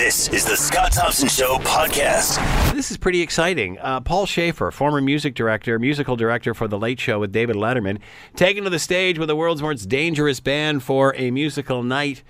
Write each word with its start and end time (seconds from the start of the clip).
This 0.00 0.30
is 0.30 0.46
the 0.46 0.56
Scott 0.56 0.92
Thompson 0.92 1.28
Show 1.28 1.58
podcast. 1.58 2.72
This 2.72 2.90
is 2.90 2.96
pretty 2.96 3.20
exciting. 3.20 3.78
Uh, 3.80 4.00
Paul 4.00 4.24
Shaffer, 4.24 4.70
former 4.70 5.02
music 5.02 5.34
director, 5.34 5.78
musical 5.78 6.16
director 6.16 6.54
for 6.54 6.66
The 6.66 6.78
Late 6.78 6.98
Show 6.98 7.20
with 7.20 7.32
David 7.32 7.54
Letterman, 7.54 7.98
taken 8.34 8.64
to 8.64 8.70
the 8.70 8.78
stage 8.78 9.18
with 9.18 9.28
the 9.28 9.36
world's 9.36 9.60
most 9.60 9.90
dangerous 9.90 10.40
band 10.40 10.82
for 10.82 11.14
a 11.18 11.30
musical 11.30 11.82
night, 11.82 12.22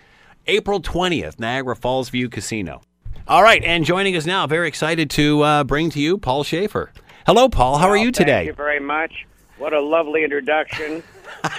April 0.48 0.82
20th, 0.82 1.38
Niagara 1.38 1.76
Falls 1.76 2.10
View 2.10 2.28
Casino. 2.28 2.80
All 3.28 3.44
right, 3.44 3.62
and 3.62 3.84
joining 3.84 4.16
us 4.16 4.26
now, 4.26 4.48
very 4.48 4.66
excited 4.66 5.08
to 5.10 5.42
uh, 5.42 5.62
bring 5.62 5.90
to 5.90 6.00
you 6.00 6.18
Paul 6.18 6.42
Shaffer. 6.42 6.92
Hello, 7.24 7.48
Paul. 7.48 7.78
How 7.78 7.86
are 7.86 7.92
Well, 7.92 8.02
you 8.02 8.10
today? 8.10 8.32
Thank 8.32 8.46
you 8.48 8.52
very 8.54 8.80
much. 8.80 9.28
What 9.58 9.74
a 9.74 9.80
lovely 9.80 10.24
introduction. 10.24 11.04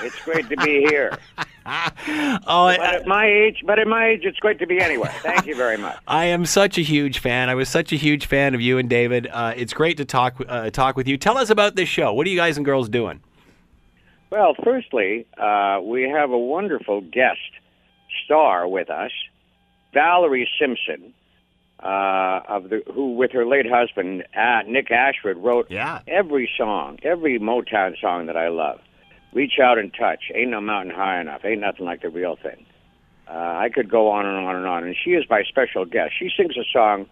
it's 0.03 0.21
great 0.25 0.49
to 0.49 0.57
be 0.57 0.81
here. 0.89 1.17
Oh, 2.47 2.67
But 2.67 2.79
I, 2.79 2.95
at 2.95 3.07
my 3.07 3.25
age, 3.27 3.61
but 3.65 3.77
at 3.79 3.87
my 3.87 4.07
age, 4.07 4.21
it's 4.23 4.39
great 4.39 4.59
to 4.59 4.67
be 4.67 4.79
anywhere. 4.79 5.11
Thank 5.21 5.45
you 5.45 5.55
very 5.55 5.77
much. 5.77 5.97
I 6.07 6.25
am 6.25 6.45
such 6.45 6.77
a 6.77 6.81
huge 6.81 7.19
fan. 7.19 7.49
I 7.49 7.55
was 7.55 7.69
such 7.69 7.91
a 7.93 7.95
huge 7.95 8.25
fan 8.25 8.55
of 8.55 8.61
you 8.61 8.77
and 8.77 8.89
David. 8.89 9.27
Uh, 9.31 9.53
it's 9.55 9.73
great 9.73 9.97
to 9.97 10.05
talk 10.05 10.35
uh, 10.47 10.69
talk 10.71 10.95
with 10.97 11.07
you. 11.07 11.17
Tell 11.17 11.37
us 11.37 11.49
about 11.49 11.75
this 11.75 11.87
show. 11.89 12.13
What 12.13 12.25
are 12.27 12.29
you 12.29 12.37
guys 12.37 12.57
and 12.57 12.65
girls 12.65 12.89
doing? 12.89 13.21
Well, 14.31 14.55
firstly, 14.63 15.25
uh, 15.37 15.79
we 15.83 16.03
have 16.03 16.31
a 16.31 16.37
wonderful 16.37 17.01
guest 17.01 17.39
star 18.25 18.67
with 18.67 18.89
us, 18.89 19.11
Valerie 19.93 20.49
Simpson, 20.59 21.13
uh, 21.83 22.39
of 22.47 22.69
the 22.69 22.81
who, 22.93 23.13
with 23.13 23.31
her 23.33 23.45
late 23.45 23.65
husband 23.69 24.23
uh, 24.35 24.61
Nick 24.67 24.89
Ashford, 24.89 25.37
wrote 25.37 25.69
Yeah. 25.69 25.99
every 26.07 26.49
song, 26.57 26.97
every 27.03 27.39
Motown 27.39 27.99
song 27.99 28.25
that 28.27 28.37
I 28.37 28.47
love. 28.49 28.79
Reach 29.33 29.59
out 29.63 29.77
and 29.77 29.93
touch. 29.93 30.23
Ain't 30.33 30.51
no 30.51 30.61
mountain 30.61 30.93
high 30.93 31.21
enough. 31.21 31.41
Ain't 31.45 31.61
nothing 31.61 31.85
like 31.85 32.01
the 32.01 32.09
real 32.09 32.35
thing. 32.35 32.65
Uh, 33.27 33.33
I 33.33 33.69
could 33.73 33.89
go 33.89 34.09
on 34.09 34.25
and 34.25 34.45
on 34.45 34.55
and 34.55 34.65
on. 34.65 34.83
And 34.83 34.95
she 35.01 35.11
is 35.11 35.23
my 35.29 35.43
special 35.43 35.85
guest. 35.85 36.13
She 36.19 36.29
sings 36.35 36.57
a 36.57 36.65
song 36.71 37.07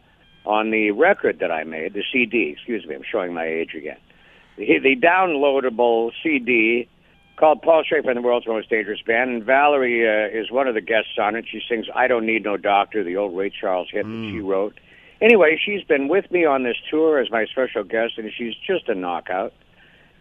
on 0.45 0.71
the 0.71 0.91
record 0.91 1.39
that 1.39 1.51
I 1.51 1.63
made, 1.63 1.93
the 1.93 2.03
CD. 2.11 2.53
Excuse 2.55 2.85
me, 2.85 2.95
I'm 2.95 3.03
showing 3.09 3.33
my 3.33 3.45
age 3.45 3.73
again. 3.75 3.97
The, 4.57 4.79
the 4.79 4.95
downloadable 4.95 6.11
CD 6.21 6.89
called 7.37 7.61
Paul 7.61 7.83
Shaffer 7.83 8.09
and 8.09 8.17
the 8.17 8.21
World's 8.21 8.47
Most 8.47 8.69
Dangerous 8.69 9.01
Band. 9.01 9.29
And 9.29 9.43
Valerie 9.43 10.05
uh, 10.05 10.37
is 10.37 10.51
one 10.51 10.67
of 10.67 10.75
the 10.75 10.81
guests 10.81 11.11
on 11.17 11.35
it. 11.35 11.45
She 11.49 11.61
sings 11.69 11.85
I 11.95 12.07
Don't 12.07 12.25
Need 12.25 12.43
No 12.43 12.57
Doctor, 12.57 13.03
the 13.03 13.15
old 13.15 13.37
Ray 13.37 13.49
Charles 13.49 13.87
hit 13.89 14.05
that 14.05 14.29
she 14.29 14.39
wrote. 14.39 14.77
Anyway, 15.21 15.59
she's 15.63 15.83
been 15.83 16.07
with 16.07 16.29
me 16.31 16.45
on 16.45 16.63
this 16.63 16.77
tour 16.89 17.19
as 17.19 17.29
my 17.29 17.45
special 17.45 17.83
guest, 17.83 18.13
and 18.17 18.31
she's 18.37 18.55
just 18.55 18.87
a 18.89 18.95
knockout. 18.95 19.53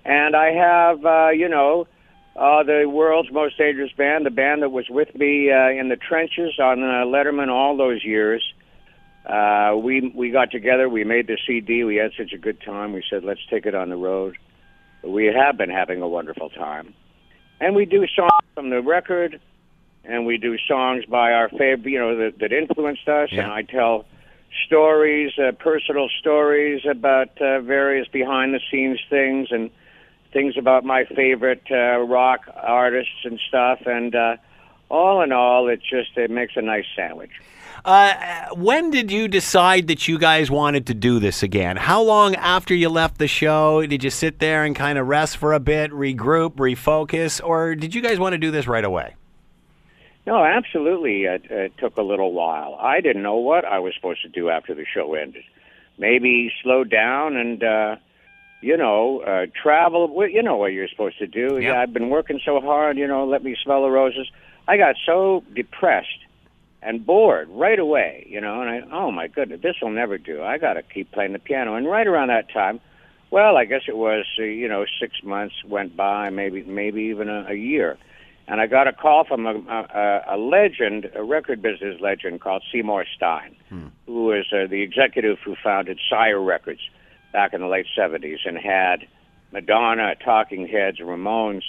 And 0.08 0.34
I 0.34 0.52
have, 0.52 1.04
uh, 1.04 1.28
you 1.28 1.50
know, 1.50 1.86
uh, 2.34 2.62
the 2.62 2.88
world's 2.88 3.30
most 3.30 3.58
dangerous 3.58 3.92
band, 3.92 4.24
the 4.24 4.30
band 4.30 4.62
that 4.62 4.70
was 4.70 4.86
with 4.88 5.14
me 5.14 5.52
uh, 5.52 5.68
in 5.68 5.90
the 5.90 5.96
trenches 5.96 6.58
on 6.58 6.82
uh, 6.82 7.04
Letterman 7.04 7.50
all 7.50 7.76
those 7.76 8.02
years. 8.02 8.42
Uh, 9.26 9.76
we 9.76 10.10
we 10.14 10.30
got 10.30 10.50
together, 10.50 10.88
we 10.88 11.04
made 11.04 11.26
the 11.26 11.36
CD, 11.46 11.84
we 11.84 11.96
had 11.96 12.12
such 12.16 12.32
a 12.32 12.38
good 12.38 12.58
time. 12.62 12.94
We 12.94 13.04
said, 13.10 13.22
let's 13.22 13.44
take 13.50 13.66
it 13.66 13.74
on 13.74 13.90
the 13.90 13.96
road. 13.96 14.38
We 15.04 15.26
have 15.26 15.58
been 15.58 15.68
having 15.68 16.00
a 16.00 16.08
wonderful 16.08 16.48
time, 16.48 16.94
and 17.60 17.76
we 17.76 17.84
do 17.84 18.06
songs 18.06 18.30
from 18.54 18.70
the 18.70 18.80
record, 18.80 19.38
and 20.04 20.24
we 20.24 20.38
do 20.38 20.56
songs 20.66 21.04
by 21.04 21.32
our 21.32 21.50
favorite, 21.50 21.84
you 21.84 21.98
know, 21.98 22.16
that, 22.16 22.38
that 22.38 22.52
influenced 22.52 23.06
us. 23.06 23.28
Yeah. 23.30 23.42
And 23.42 23.52
I 23.52 23.60
tell 23.60 24.06
stories, 24.64 25.32
uh, 25.38 25.52
personal 25.52 26.08
stories 26.18 26.86
about 26.90 27.38
uh, 27.42 27.60
various 27.60 28.08
behind 28.08 28.54
the 28.54 28.60
scenes 28.70 29.00
things 29.10 29.48
and 29.50 29.70
things 30.32 30.56
about 30.56 30.84
my 30.84 31.04
favorite 31.04 31.62
uh, 31.70 31.98
rock 32.00 32.40
artists 32.54 33.24
and 33.24 33.40
stuff. 33.48 33.80
And 33.86 34.14
uh, 34.14 34.36
all 34.88 35.22
in 35.22 35.32
all, 35.32 35.68
it 35.68 35.80
just 35.80 36.16
it 36.16 36.30
makes 36.30 36.54
a 36.56 36.62
nice 36.62 36.86
sandwich. 36.94 37.32
Uh, 37.84 38.48
when 38.54 38.90
did 38.90 39.10
you 39.10 39.28
decide 39.28 39.86
that 39.86 40.08
you 40.08 40.18
guys 40.18 40.50
wanted 40.50 40.86
to 40.86 40.94
do 40.94 41.18
this 41.20 41.42
again? 41.42 41.76
How 41.76 42.02
long 42.02 42.34
after 42.34 42.74
you 42.74 42.88
left 42.88 43.18
the 43.18 43.28
show 43.28 43.86
did 43.86 44.02
you 44.02 44.10
sit 44.10 44.40
there 44.40 44.64
and 44.64 44.74
kind 44.74 44.98
of 44.98 45.06
rest 45.06 45.36
for 45.36 45.52
a 45.52 45.60
bit, 45.60 45.90
regroup, 45.92 46.56
refocus, 46.56 47.40
or 47.42 47.74
did 47.74 47.94
you 47.94 48.02
guys 48.02 48.18
want 48.18 48.32
to 48.32 48.38
do 48.38 48.50
this 48.50 48.66
right 48.66 48.84
away? 48.84 49.14
No, 50.26 50.44
absolutely. 50.44 51.22
It, 51.22 51.44
it 51.50 51.72
took 51.78 51.96
a 51.96 52.02
little 52.02 52.32
while. 52.32 52.76
I 52.80 53.00
didn't 53.00 53.22
know 53.22 53.36
what 53.36 53.64
I 53.64 53.78
was 53.78 53.94
supposed 53.94 54.22
to 54.22 54.28
do 54.28 54.50
after 54.50 54.74
the 54.74 54.84
show 54.84 55.14
ended. 55.14 55.44
Maybe 55.98 56.52
slow 56.62 56.84
down 56.84 57.36
and, 57.36 57.62
uh, 57.62 57.96
you 58.60 58.76
know, 58.76 59.20
uh, 59.20 59.46
travel. 59.60 60.26
You 60.28 60.42
know 60.42 60.56
what 60.56 60.72
you're 60.72 60.88
supposed 60.88 61.18
to 61.18 61.26
do. 61.26 61.58
Yeah. 61.58 61.72
Yeah, 61.72 61.80
I've 61.80 61.92
been 61.92 62.10
working 62.10 62.40
so 62.44 62.60
hard. 62.60 62.96
You 62.96 63.06
know, 63.06 63.26
let 63.26 63.42
me 63.42 63.56
smell 63.62 63.82
the 63.82 63.90
roses. 63.90 64.30
I 64.66 64.76
got 64.76 64.96
so 65.06 65.44
depressed 65.54 66.08
and 66.82 67.04
bored 67.04 67.48
right 67.50 67.78
away. 67.78 68.26
You 68.28 68.40
know, 68.40 68.60
and 68.60 68.70
I, 68.70 68.80
oh 68.92 69.10
my 69.10 69.28
goodness, 69.28 69.60
this 69.62 69.76
will 69.80 69.90
never 69.90 70.18
do. 70.18 70.42
I 70.42 70.58
got 70.58 70.74
to 70.74 70.82
keep 70.82 71.12
playing 71.12 71.32
the 71.32 71.38
piano. 71.38 71.74
And 71.74 71.86
right 71.86 72.06
around 72.06 72.28
that 72.28 72.50
time, 72.52 72.80
well, 73.30 73.56
I 73.56 73.64
guess 73.64 73.82
it 73.86 73.96
was, 73.96 74.24
uh, 74.38 74.42
you 74.42 74.68
know, 74.68 74.84
six 75.00 75.22
months 75.22 75.54
went 75.64 75.96
by, 75.96 76.30
maybe 76.30 76.62
maybe 76.64 77.02
even 77.04 77.28
a, 77.28 77.46
a 77.50 77.54
year 77.54 77.98
and 78.48 78.62
I 78.62 78.66
got 78.66 78.88
a 78.88 78.92
call 78.92 79.24
from 79.24 79.46
a, 79.46 79.54
a, 79.54 80.36
a 80.36 80.36
legend, 80.38 81.10
a 81.14 81.22
record 81.22 81.60
business 81.60 82.00
legend 82.00 82.40
called 82.40 82.62
Seymour 82.72 83.04
Stein, 83.14 83.54
who 84.06 84.24
was 84.24 84.46
uh, 84.52 84.66
the 84.66 84.80
executive 84.80 85.38
who 85.44 85.54
founded 85.62 86.00
Sire 86.08 86.40
Records 86.40 86.80
back 87.32 87.52
in 87.54 87.60
the 87.60 87.66
late 87.66 87.86
'70s 87.96 88.38
and 88.44 88.58
had 88.58 89.06
Madonna, 89.52 90.14
Talking 90.16 90.66
Heads, 90.66 90.98
Ramones, 90.98 91.62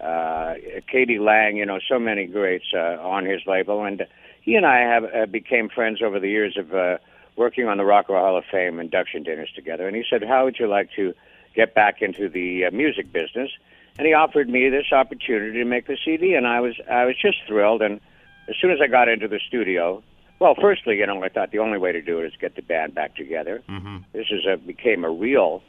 uh, 0.00 0.54
k.d. 0.90 1.18
lang, 1.18 1.56
you 1.56 1.66
know, 1.66 1.78
so 1.88 1.98
many 1.98 2.26
greats 2.26 2.66
uh, 2.74 2.98
on 3.00 3.24
his 3.24 3.42
label, 3.46 3.84
and 3.84 4.06
he 4.42 4.54
and 4.54 4.66
I 4.66 4.80
have 4.80 5.04
uh, 5.04 5.26
became 5.26 5.68
friends 5.68 6.00
over 6.02 6.18
the 6.18 6.28
years 6.28 6.56
of 6.56 6.74
uh, 6.74 6.98
working 7.36 7.66
on 7.66 7.76
the 7.76 7.84
Rock 7.84 8.06
and 8.08 8.16
Roll 8.16 8.24
Hall 8.24 8.38
of 8.38 8.44
Fame 8.50 8.80
induction 8.80 9.22
dinners 9.22 9.50
together. 9.54 9.86
And 9.86 9.96
he 9.96 10.04
said, 10.08 10.22
"How 10.22 10.44
would 10.44 10.58
you 10.58 10.68
like 10.68 10.90
to 10.96 11.14
get 11.54 11.74
back 11.74 12.00
into 12.00 12.28
the 12.28 12.66
uh, 12.66 12.70
music 12.70 13.12
business?" 13.12 13.50
and 14.00 14.06
he 14.06 14.14
offered 14.14 14.48
me 14.48 14.70
this 14.70 14.92
opportunity 14.92 15.58
to 15.58 15.64
make 15.66 15.86
the 15.86 15.98
CD, 16.02 16.34
and 16.34 16.46
I 16.46 16.60
was 16.60 16.74
I 16.90 17.04
was 17.04 17.16
just 17.20 17.36
thrilled. 17.46 17.82
And 17.82 18.00
as 18.48 18.56
soon 18.60 18.70
as 18.70 18.78
I 18.82 18.86
got 18.86 19.08
into 19.08 19.28
the 19.28 19.38
studio, 19.46 20.02
well, 20.40 20.54
firstly, 20.60 20.96
you 20.98 21.06
know, 21.06 21.22
I 21.22 21.28
thought 21.28 21.52
the 21.52 21.58
only 21.58 21.78
way 21.78 21.92
to 21.92 22.00
do 22.00 22.18
it 22.20 22.26
is 22.26 22.32
get 22.40 22.56
the 22.56 22.62
band 22.62 22.94
back 22.94 23.14
together. 23.14 23.62
Mm-hmm. 23.68 23.98
This 24.12 24.26
is 24.30 24.46
a 24.50 24.56
became 24.56 25.04
a 25.04 25.10
real 25.10 25.62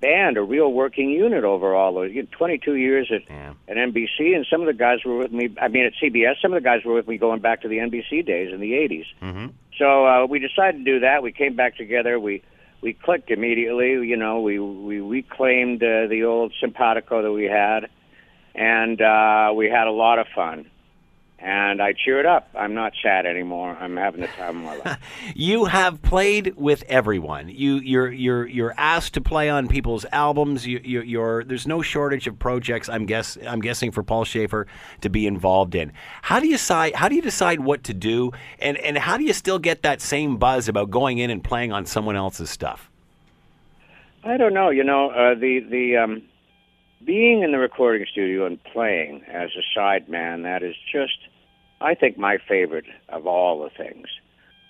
band, 0.00 0.36
a 0.36 0.42
real 0.42 0.72
working 0.72 1.08
unit 1.10 1.44
over 1.44 1.74
all 1.74 1.94
those 1.94 2.12
you 2.12 2.22
know, 2.22 2.28
22 2.32 2.74
years 2.74 3.10
at 3.10 3.22
Yeah. 3.30 3.54
at 3.68 3.76
NBC, 3.76 4.34
and 4.34 4.44
some 4.50 4.60
of 4.60 4.66
the 4.66 4.74
guys 4.74 4.98
were 5.04 5.16
with 5.16 5.32
me. 5.32 5.54
I 5.60 5.68
mean, 5.68 5.86
at 5.86 5.92
CBS, 6.02 6.34
some 6.42 6.52
of 6.52 6.60
the 6.62 6.64
guys 6.68 6.84
were 6.84 6.92
with 6.92 7.08
me 7.08 7.16
going 7.18 7.40
back 7.40 7.62
to 7.62 7.68
the 7.68 7.78
NBC 7.78 8.26
days 8.26 8.52
in 8.52 8.60
the 8.60 8.72
80s. 8.72 9.06
Mm-hmm. 9.22 9.46
So 9.78 10.06
uh, 10.06 10.26
we 10.26 10.38
decided 10.38 10.78
to 10.78 10.84
do 10.84 11.00
that. 11.00 11.22
We 11.22 11.32
came 11.32 11.54
back 11.54 11.76
together. 11.76 12.18
We 12.18 12.42
we 12.80 12.92
clicked 12.94 13.30
immediately. 13.30 13.92
You 14.06 14.16
know, 14.16 14.40
we 14.40 14.58
we 14.58 15.00
reclaimed 15.00 15.82
uh, 15.82 16.08
the 16.08 16.24
old 16.24 16.52
simpatico 16.60 17.22
that 17.22 17.32
we 17.32 17.44
had, 17.44 17.88
and 18.54 19.00
uh, 19.00 19.52
we 19.54 19.70
had 19.70 19.86
a 19.86 19.92
lot 19.92 20.18
of 20.18 20.26
fun. 20.34 20.66
And 21.38 21.82
I 21.82 21.92
cheered 21.92 22.24
up. 22.24 22.48
I'm 22.54 22.72
not 22.72 22.94
sad 23.02 23.26
anymore. 23.26 23.76
I'm 23.78 23.96
having 23.96 24.22
the 24.22 24.26
time 24.26 24.56
of 24.56 24.64
my 24.64 24.76
life. 24.76 24.98
You 25.34 25.66
have 25.66 26.00
played 26.00 26.54
with 26.56 26.82
everyone. 26.84 27.50
You 27.50 27.76
you're 27.76 28.10
you're 28.10 28.46
you're 28.46 28.74
asked 28.78 29.12
to 29.14 29.20
play 29.20 29.50
on 29.50 29.68
people's 29.68 30.06
albums. 30.12 30.66
You, 30.66 30.80
you 30.82 31.02
you're 31.02 31.44
there's 31.44 31.66
no 31.66 31.82
shortage 31.82 32.26
of 32.26 32.38
projects. 32.38 32.88
I'm 32.88 33.04
guess 33.04 33.36
I'm 33.46 33.60
guessing 33.60 33.90
for 33.90 34.02
Paul 34.02 34.24
Shaffer 34.24 34.66
to 35.02 35.10
be 35.10 35.26
involved 35.26 35.74
in. 35.74 35.92
How 36.22 36.40
do 36.40 36.46
you 36.46 36.54
decide? 36.54 36.94
How 36.94 37.08
do 37.08 37.14
you 37.14 37.22
decide 37.22 37.60
what 37.60 37.84
to 37.84 37.92
do? 37.92 38.32
And 38.58 38.78
and 38.78 38.96
how 38.96 39.18
do 39.18 39.24
you 39.24 39.34
still 39.34 39.58
get 39.58 39.82
that 39.82 40.00
same 40.00 40.38
buzz 40.38 40.68
about 40.68 40.90
going 40.90 41.18
in 41.18 41.28
and 41.28 41.44
playing 41.44 41.70
on 41.70 41.84
someone 41.84 42.16
else's 42.16 42.48
stuff? 42.48 42.90
I 44.24 44.38
don't 44.38 44.54
know. 44.54 44.70
You 44.70 44.84
know, 44.84 45.10
uh, 45.10 45.34
the 45.34 45.60
the 45.70 45.96
um, 45.96 46.22
being 47.04 47.42
in 47.42 47.52
the 47.52 47.58
recording 47.58 48.06
studio 48.10 48.46
and 48.46 48.62
playing 48.64 49.22
as 49.28 49.50
a 49.56 49.62
side 49.74 50.08
man 50.08 50.42
that 50.42 50.62
is 50.62 50.74
just, 50.90 51.18
I 51.80 51.94
think, 51.94 52.18
my 52.18 52.38
favorite 52.48 52.86
of 53.08 53.26
all 53.26 53.62
the 53.62 53.70
things. 53.70 54.06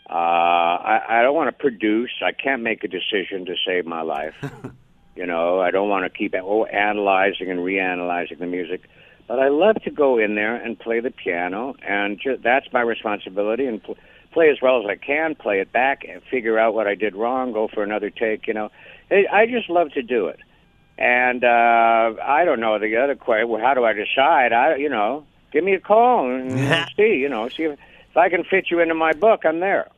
Uh, 0.08 0.12
I, 0.12 1.00
I 1.08 1.22
don't 1.22 1.34
want 1.34 1.48
to 1.48 1.60
produce. 1.60 2.10
I 2.24 2.32
can't 2.32 2.62
make 2.62 2.84
a 2.84 2.88
decision 2.88 3.44
to 3.46 3.54
save 3.66 3.86
my 3.86 4.02
life. 4.02 4.34
you 5.16 5.26
know, 5.26 5.60
I 5.60 5.70
don't 5.70 5.88
want 5.88 6.04
to 6.04 6.16
keep 6.16 6.34
oh, 6.34 6.64
analyzing 6.64 7.50
and 7.50 7.60
reanalyzing 7.60 8.38
the 8.38 8.46
music. 8.46 8.82
But 9.26 9.40
I 9.40 9.48
love 9.48 9.82
to 9.82 9.90
go 9.90 10.18
in 10.18 10.36
there 10.36 10.54
and 10.54 10.78
play 10.78 11.00
the 11.00 11.10
piano, 11.10 11.74
and 11.82 12.20
ju- 12.20 12.38
that's 12.42 12.66
my 12.72 12.82
responsibility. 12.82 13.66
And 13.66 13.82
pl- 13.82 13.96
play 14.32 14.50
as 14.50 14.58
well 14.62 14.80
as 14.80 14.86
I 14.88 14.94
can, 14.94 15.34
play 15.34 15.58
it 15.60 15.72
back, 15.72 16.04
and 16.08 16.22
figure 16.30 16.58
out 16.58 16.74
what 16.74 16.86
I 16.86 16.94
did 16.94 17.16
wrong, 17.16 17.52
go 17.52 17.66
for 17.66 17.82
another 17.82 18.10
take. 18.10 18.46
You 18.46 18.54
know, 18.54 18.70
I 19.10 19.24
I 19.32 19.46
just 19.46 19.68
love 19.68 19.90
to 19.92 20.02
do 20.02 20.26
it. 20.26 20.38
And 20.98 21.44
uh, 21.44 22.14
I 22.22 22.44
don't 22.44 22.60
know 22.60 22.78
the 22.78 22.96
other 22.96 23.14
question. 23.16 23.48
Well, 23.48 23.60
how 23.60 23.74
do 23.74 23.84
I 23.84 23.92
decide? 23.92 24.52
I, 24.52 24.76
you 24.76 24.88
know, 24.88 25.26
give 25.52 25.62
me 25.62 25.74
a 25.74 25.80
call 25.80 26.30
and 26.34 26.86
see. 26.96 27.16
You 27.16 27.28
know, 27.28 27.48
see 27.54 27.64
if, 27.64 27.78
if 28.10 28.16
I 28.16 28.28
can 28.30 28.44
fit 28.44 28.66
you 28.70 28.80
into 28.80 28.94
my 28.94 29.12
book. 29.12 29.44
I'm 29.44 29.60
there. 29.60 29.88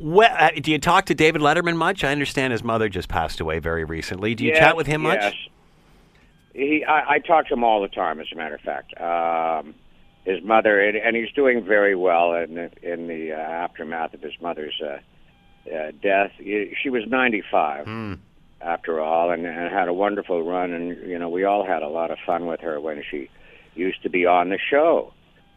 Well, 0.00 0.30
uh, 0.38 0.50
do 0.60 0.70
you 0.70 0.78
talk 0.78 1.06
to 1.06 1.14
David 1.14 1.40
Letterman 1.42 1.76
much? 1.76 2.04
I 2.04 2.12
understand 2.12 2.52
his 2.52 2.62
mother 2.62 2.88
just 2.88 3.08
passed 3.08 3.40
away 3.40 3.58
very 3.58 3.84
recently. 3.84 4.34
Do 4.34 4.44
you 4.44 4.50
Yes, 4.50 4.58
chat 4.60 4.76
with 4.76 4.86
him 4.86 5.02
much? 5.02 5.20
yes. 5.22 5.34
He, 6.54 6.84
I, 6.84 7.14
I 7.14 7.18
talk 7.20 7.46
to 7.48 7.54
him 7.54 7.64
all 7.64 7.80
the 7.82 7.88
time. 7.88 8.20
As 8.20 8.26
a 8.32 8.36
matter 8.36 8.54
of 8.56 8.60
fact, 8.60 9.00
um, 9.00 9.74
his 10.24 10.42
mother, 10.44 10.80
and, 10.80 10.96
and 10.96 11.16
he's 11.16 11.30
doing 11.32 11.64
very 11.64 11.94
well 11.96 12.34
in 12.34 12.54
the, 12.54 12.70
in 12.82 13.06
the 13.08 13.32
uh, 13.32 13.36
aftermath 13.36 14.14
of 14.14 14.20
his 14.20 14.34
mother's 14.40 14.80
uh, 14.84 14.98
uh, 15.74 15.90
death. 16.02 16.32
He- 16.38 16.74
She 16.82 16.90
was 16.90 17.04
95 17.08 17.86
after 18.60 19.00
all, 19.00 19.30
and, 19.30 19.46
and 19.46 19.72
had 19.72 19.88
a 19.88 19.92
wonderful 19.92 20.42
run. 20.42 20.72
And 20.72 21.08
you 21.08 21.18
know, 21.18 21.28
we 21.28 21.44
all 21.44 21.66
had 21.66 21.82
a 21.82 21.88
lot 21.88 22.10
of 22.10 22.18
fun 22.26 22.46
with 22.46 22.60
her 22.60 22.80
when 22.80 23.02
she 23.08 23.30
used 23.74 24.02
to 24.02 24.10
be 24.10 24.26
on 24.26 24.48
the 24.48 24.58
show, 24.58 25.12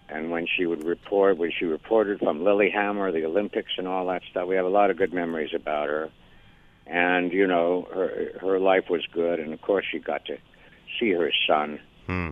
and 0.09 0.31
when 0.31 0.47
she 0.47 0.65
would 0.65 0.83
report, 0.83 1.37
when 1.37 1.51
she 1.57 1.65
reported 1.65 2.19
from 2.19 2.43
Lillehammer, 2.43 3.11
the 3.11 3.25
Olympics, 3.25 3.71
and 3.77 3.87
all 3.87 4.07
that 4.07 4.21
stuff. 4.29 4.47
We 4.47 4.55
have 4.55 4.65
a 4.65 4.69
lot 4.69 4.91
of 4.91 4.97
good 4.97 5.13
memories 5.13 5.53
about 5.53 5.89
her. 5.89 6.09
And 6.87 7.31
you 7.31 7.47
know, 7.47 7.87
her 7.93 8.31
her 8.41 8.59
life 8.59 8.89
was 8.89 9.05
good, 9.13 9.39
and 9.39 9.53
of 9.53 9.61
course, 9.61 9.85
she 9.91 9.99
got 9.99 10.25
to 10.25 10.37
see 10.99 11.11
her 11.11 11.31
son 11.47 11.79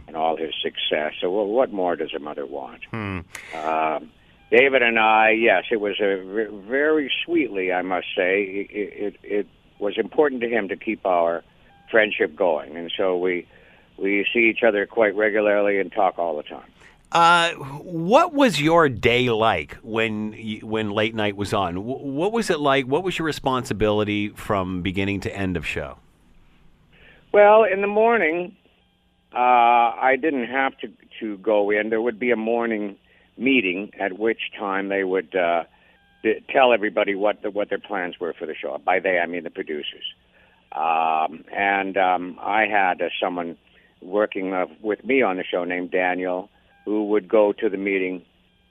and 0.08 0.16
all 0.16 0.36
his 0.36 0.54
success. 0.62 1.14
So, 1.22 1.32
well, 1.32 1.46
what 1.46 1.72
more 1.72 1.96
does 1.96 2.14
a 2.14 2.20
mother 2.20 2.46
want? 2.46 2.82
Um, 3.56 4.12
David 4.52 4.82
and 4.82 5.00
I, 5.00 5.30
yes, 5.32 5.66
it 5.72 5.80
was 5.80 6.00
a 6.02 6.48
very 6.68 7.12
sweetly, 7.24 7.72
I 7.72 7.84
must 7.84 8.08
say. 8.16 8.68
It, 8.70 8.70
it, 8.74 9.16
it 9.24 9.48
was 9.80 9.98
important 9.98 10.42
to 10.42 10.50
him 10.50 10.68
to 10.70 10.76
keep 10.76 11.06
our 11.06 11.44
friendship 11.90 12.36
going, 12.36 12.76
and 12.78 12.92
so 12.96 13.18
we 13.18 13.48
we 13.98 14.26
see 14.34 14.50
each 14.50 14.64
other 14.64 14.86
quite 14.86 15.16
regularly 15.16 15.80
and 15.80 15.92
talk 15.92 16.18
all 16.20 16.38
the 16.38 16.44
time. 16.44 16.70
Uh, 17.12 17.52
what 17.82 18.34
was 18.34 18.62
your 18.62 18.88
day 18.88 19.30
like 19.32 19.74
when 19.82 20.34
when 20.62 20.92
late 20.92 21.16
night 21.16 21.36
was 21.36 21.54
on? 21.54 21.76
Wh- 21.76 22.04
What 22.04 22.32
was 22.32 22.50
it 22.52 22.60
like? 22.60 22.86
What 22.86 23.04
was 23.04 23.18
your 23.18 23.26
responsibility 23.26 24.30
from 24.30 24.82
beginning 24.84 25.20
to 25.22 25.36
end 25.36 25.58
of 25.58 25.66
show? 25.66 25.98
Well, 27.32 27.64
in 27.64 27.82
the 27.82 27.88
morning, 27.88 28.56
uh, 29.34 29.38
I 29.38 30.18
didn't 30.22 30.48
have 30.48 30.78
to 30.80 30.92
to 31.20 31.38
go 31.40 31.72
in. 31.72 31.90
There 31.90 32.02
would 32.02 32.20
be 32.20 32.32
a 32.32 32.36
morning 32.36 32.96
meeting 33.38 33.92
at 34.00 34.20
which 34.20 34.52
time 34.58 34.90
they 34.90 35.04
would 35.04 35.36
uh, 35.36 35.64
tell 36.52 36.74
everybody 36.74 37.16
what 37.16 37.42
the, 37.42 37.52
what 37.52 37.70
their 37.70 37.80
plans 37.80 38.20
were 38.20 38.34
for 38.34 38.46
the 38.46 38.56
show. 38.56 38.78
By 38.84 39.00
they, 39.00 39.20
I 39.20 39.26
mean 39.26 39.44
the 39.44 39.50
producers. 39.50 40.06
Um, 40.72 41.46
and 41.56 41.98
um, 41.98 42.38
I 42.42 42.66
had 42.68 43.02
uh, 43.02 43.10
someone 43.22 43.58
working 44.02 44.54
uh, 44.54 44.66
with 44.82 45.04
me 45.04 45.22
on 45.22 45.38
the 45.38 45.44
show 45.44 45.64
named 45.64 45.92
Daniel, 45.92 46.50
who 46.86 47.06
would 47.06 47.28
go 47.28 47.54
to 47.54 47.70
the 47.70 47.78
meeting 47.78 48.24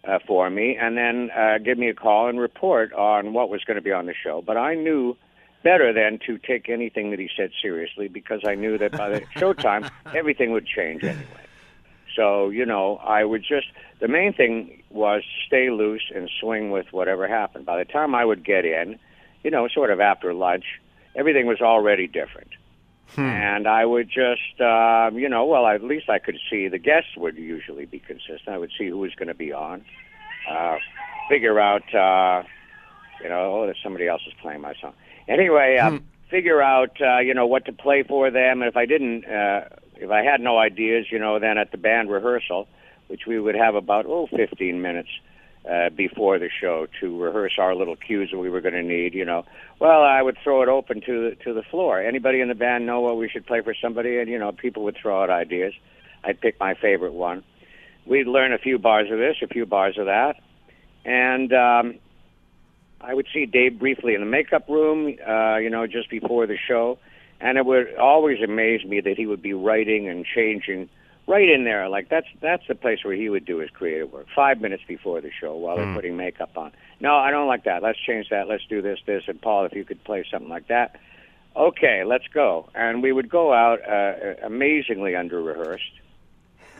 uh, 0.07 0.19
for 0.27 0.49
me 0.49 0.77
and 0.81 0.97
then 0.97 1.31
uh, 1.37 1.59
give 1.59 1.77
me 1.77 1.89
a 1.89 1.95
call 1.95 2.29
and 2.29 2.39
report 2.39 2.93
on 2.93 3.33
what 3.33 3.51
was 3.51 3.65
going 3.65 3.77
to 3.77 3.83
be 3.83 3.93
on 3.93 4.07
the 4.07 4.15
show. 4.15 4.43
But 4.45 4.57
I 4.57 4.75
knew 4.75 5.17
better 5.63 5.93
than 5.93 6.19
to 6.27 6.39
take 6.39 6.69
anything 6.69 7.11
that 7.11 7.19
he 7.19 7.29
said 7.37 7.51
seriously 7.61 8.09
because 8.09 8.43
I 8.47 8.55
knew 8.55 8.79
that 8.79 8.93
by 8.93 9.09
the 9.11 9.21
showtime 9.37 9.91
everything 10.15 10.53
would 10.53 10.67
change 10.67 11.03
anyway. 11.03 11.25
So 12.15 12.49
you 12.49 12.65
know, 12.65 12.97
I 12.97 13.25
would 13.25 13.43
just 13.43 13.67
the 14.01 14.09
main 14.09 14.33
thing 14.33 14.78
was 14.91 15.23
stay 15.47 15.71
loose 15.71 16.11
and 16.15 16.31
swing 16.41 16.71
with 16.71 16.87
whatever 16.93 17.29
happened. 17.29 17.67
By 17.67 17.79
the 17.79 17.85
time 17.85 18.15
I 18.15 18.25
would 18.25 18.45
get 18.45 18.65
in, 18.65 18.99
you 19.43 19.51
know, 19.51 19.69
sort 19.69 19.91
of 19.91 20.01
after 20.01 20.33
lunch, 20.33 20.65
everything 21.15 21.47
was 21.47 21.61
already 21.61 22.07
different. 22.07 22.51
And 23.23 23.67
I 23.67 23.85
would 23.85 24.09
just, 24.09 24.61
um, 24.61 25.19
you 25.19 25.29
know, 25.29 25.47
well, 25.47 25.67
at 25.67 25.83
least 25.83 26.11
I 26.11 26.19
could 26.19 26.37
see 26.51 26.69
the 26.69 26.79
guests 26.79 27.17
would 27.17 27.37
usually 27.37 27.87
be 27.87 28.01
consistent. 28.01 28.49
I 28.49 28.59
would 28.59 28.71
see 28.79 28.89
who 28.89 28.99
was 28.99 29.15
going 29.15 29.29
to 29.29 29.35
be 29.35 29.53
on, 29.53 29.85
uh, 30.51 30.77
figure 31.29 31.59
out, 31.59 31.95
uh, 31.95 32.43
you 33.23 33.29
know, 33.29 33.65
oh, 33.65 33.73
somebody 33.83 34.07
else 34.07 34.23
is 34.27 34.35
playing 34.43 34.61
my 34.61 34.75
song. 34.81 34.93
Anyway, 35.27 35.79
um, 35.79 36.05
figure 36.31 36.63
out, 36.63 37.01
uh, 37.01 37.19
you 37.19 37.35
know, 37.35 37.47
what 37.47 37.65
to 37.65 37.73
play 37.73 38.03
for 38.03 38.31
them. 38.31 38.63
And 38.63 38.69
if 38.69 38.77
I 38.77 38.87
didn't, 38.87 39.25
uh, 39.25 39.69
if 39.97 40.11
I 40.11 40.23
had 40.23 40.41
no 40.41 40.59
ideas, 40.59 41.07
you 41.11 41.19
know, 41.19 41.39
then 41.39 41.59
at 41.59 41.71
the 41.71 41.79
band 41.79 42.11
rehearsal, 42.11 42.69
which 43.09 43.23
we 43.27 43.39
would 43.41 43.55
have 43.55 43.75
about 43.75 44.07
oh 44.07 44.29
15 44.35 44.81
minutes 44.81 45.09
uh, 45.69 45.91
before 45.91 46.39
the 46.39 46.49
show 46.61 46.87
to 47.01 47.21
rehearse 47.21 47.55
our 47.59 47.75
little 47.75 47.97
cues 47.97 48.31
that 48.33 48.39
we 48.39 48.49
were 48.49 48.61
going 48.61 48.75
to 48.75 48.83
need. 48.83 49.15
You 49.15 49.25
know, 49.25 49.45
well, 49.81 50.03
I 50.03 50.23
would 50.23 50.39
throw 50.43 50.63
it 50.63 50.69
open 50.69 51.01
to 51.03 51.31
the, 51.31 51.37
to 51.45 51.53
the 51.53 51.63
floor. 51.63 52.01
Anybody 52.01 52.41
in 52.41 52.49
the 52.49 52.55
band 52.55 52.87
know 52.87 53.01
what 53.01 53.17
we 53.17 53.29
should 53.29 53.47
play 53.47 53.61
for 53.63 53.75
somebody, 53.75 54.19
and 54.19 54.29
you 54.29 54.39
know, 54.39 54.53
people 54.53 54.85
would 54.85 54.97
throw 55.01 55.23
out 55.23 55.31
ideas. 55.31 55.75
I'd 56.25 56.41
pick 56.41 56.59
my 56.59 56.75
favorite 56.75 57.13
one. 57.13 57.45
We'd 58.07 58.27
learn 58.27 58.53
a 58.53 58.59
few 58.59 58.79
bars 58.79 59.11
of 59.11 59.19
this, 59.19 59.37
a 59.43 59.47
few 59.47 59.67
bars 59.67 59.99
of 59.99 60.07
that, 60.07 60.37
and 61.05 61.53
um, 61.53 61.99
I 63.01 63.15
would 63.15 63.27
see 63.33 63.47
Dave 63.47 63.79
briefly 63.79 64.15
in 64.15 64.21
the 64.21 64.27
makeup 64.27 64.69
room, 64.69 65.17
uh, 65.27 65.57
you 65.57 65.71
know, 65.71 65.87
just 65.87 66.11
before 66.11 66.47
the 66.47 66.57
show, 66.57 66.99
and 67.41 67.59
it 67.59 67.67
would 67.67 67.95
always 67.97 68.39
amaze 68.43 68.85
me 68.85 69.01
that 69.01 69.17
he 69.17 69.27
would 69.27 69.43
be 69.43 69.53
writing 69.53 70.09
and 70.09 70.25
changing 70.25 70.89
right 71.29 71.49
in 71.49 71.65
there. 71.65 71.89
Like 71.89 72.09
that's 72.09 72.27
that's 72.41 72.67
the 72.67 72.75
place 72.75 73.05
where 73.05 73.15
he 73.15 73.29
would 73.29 73.45
do 73.45 73.59
his 73.59 73.71
creative 73.71 74.11
work. 74.13 74.27
Five 74.35 74.61
minutes 74.61 74.83
before 74.89 75.21
the 75.21 75.31
show, 75.31 75.55
while 75.57 75.77
they're 75.77 75.95
putting 75.95 76.17
makeup 76.17 76.57
on. 76.57 76.73
No, 77.01 77.15
I 77.15 77.31
don't 77.31 77.47
like 77.47 77.65
that. 77.65 77.83
Let's 77.83 77.99
change 78.01 78.31
that. 78.31 78.49
Let's 78.49 78.65
do 78.67 78.83
this, 78.83 78.99
this, 79.07 79.25
and 79.29 79.41
Paul, 79.41 79.67
if 79.67 79.73
you 79.73 79.85
could 79.85 80.03
play 80.03 80.25
something 80.31 80.49
like 80.49 80.69
that. 80.69 80.97
Okay, 81.55 82.03
let's 82.05 82.27
go. 82.33 82.69
And 82.75 83.03
we 83.03 83.13
would 83.13 83.29
go 83.29 83.53
out 83.53 83.81
uh, 83.89 84.35
amazingly 84.45 85.15
under 85.15 85.41
rehearsed, 85.41 85.93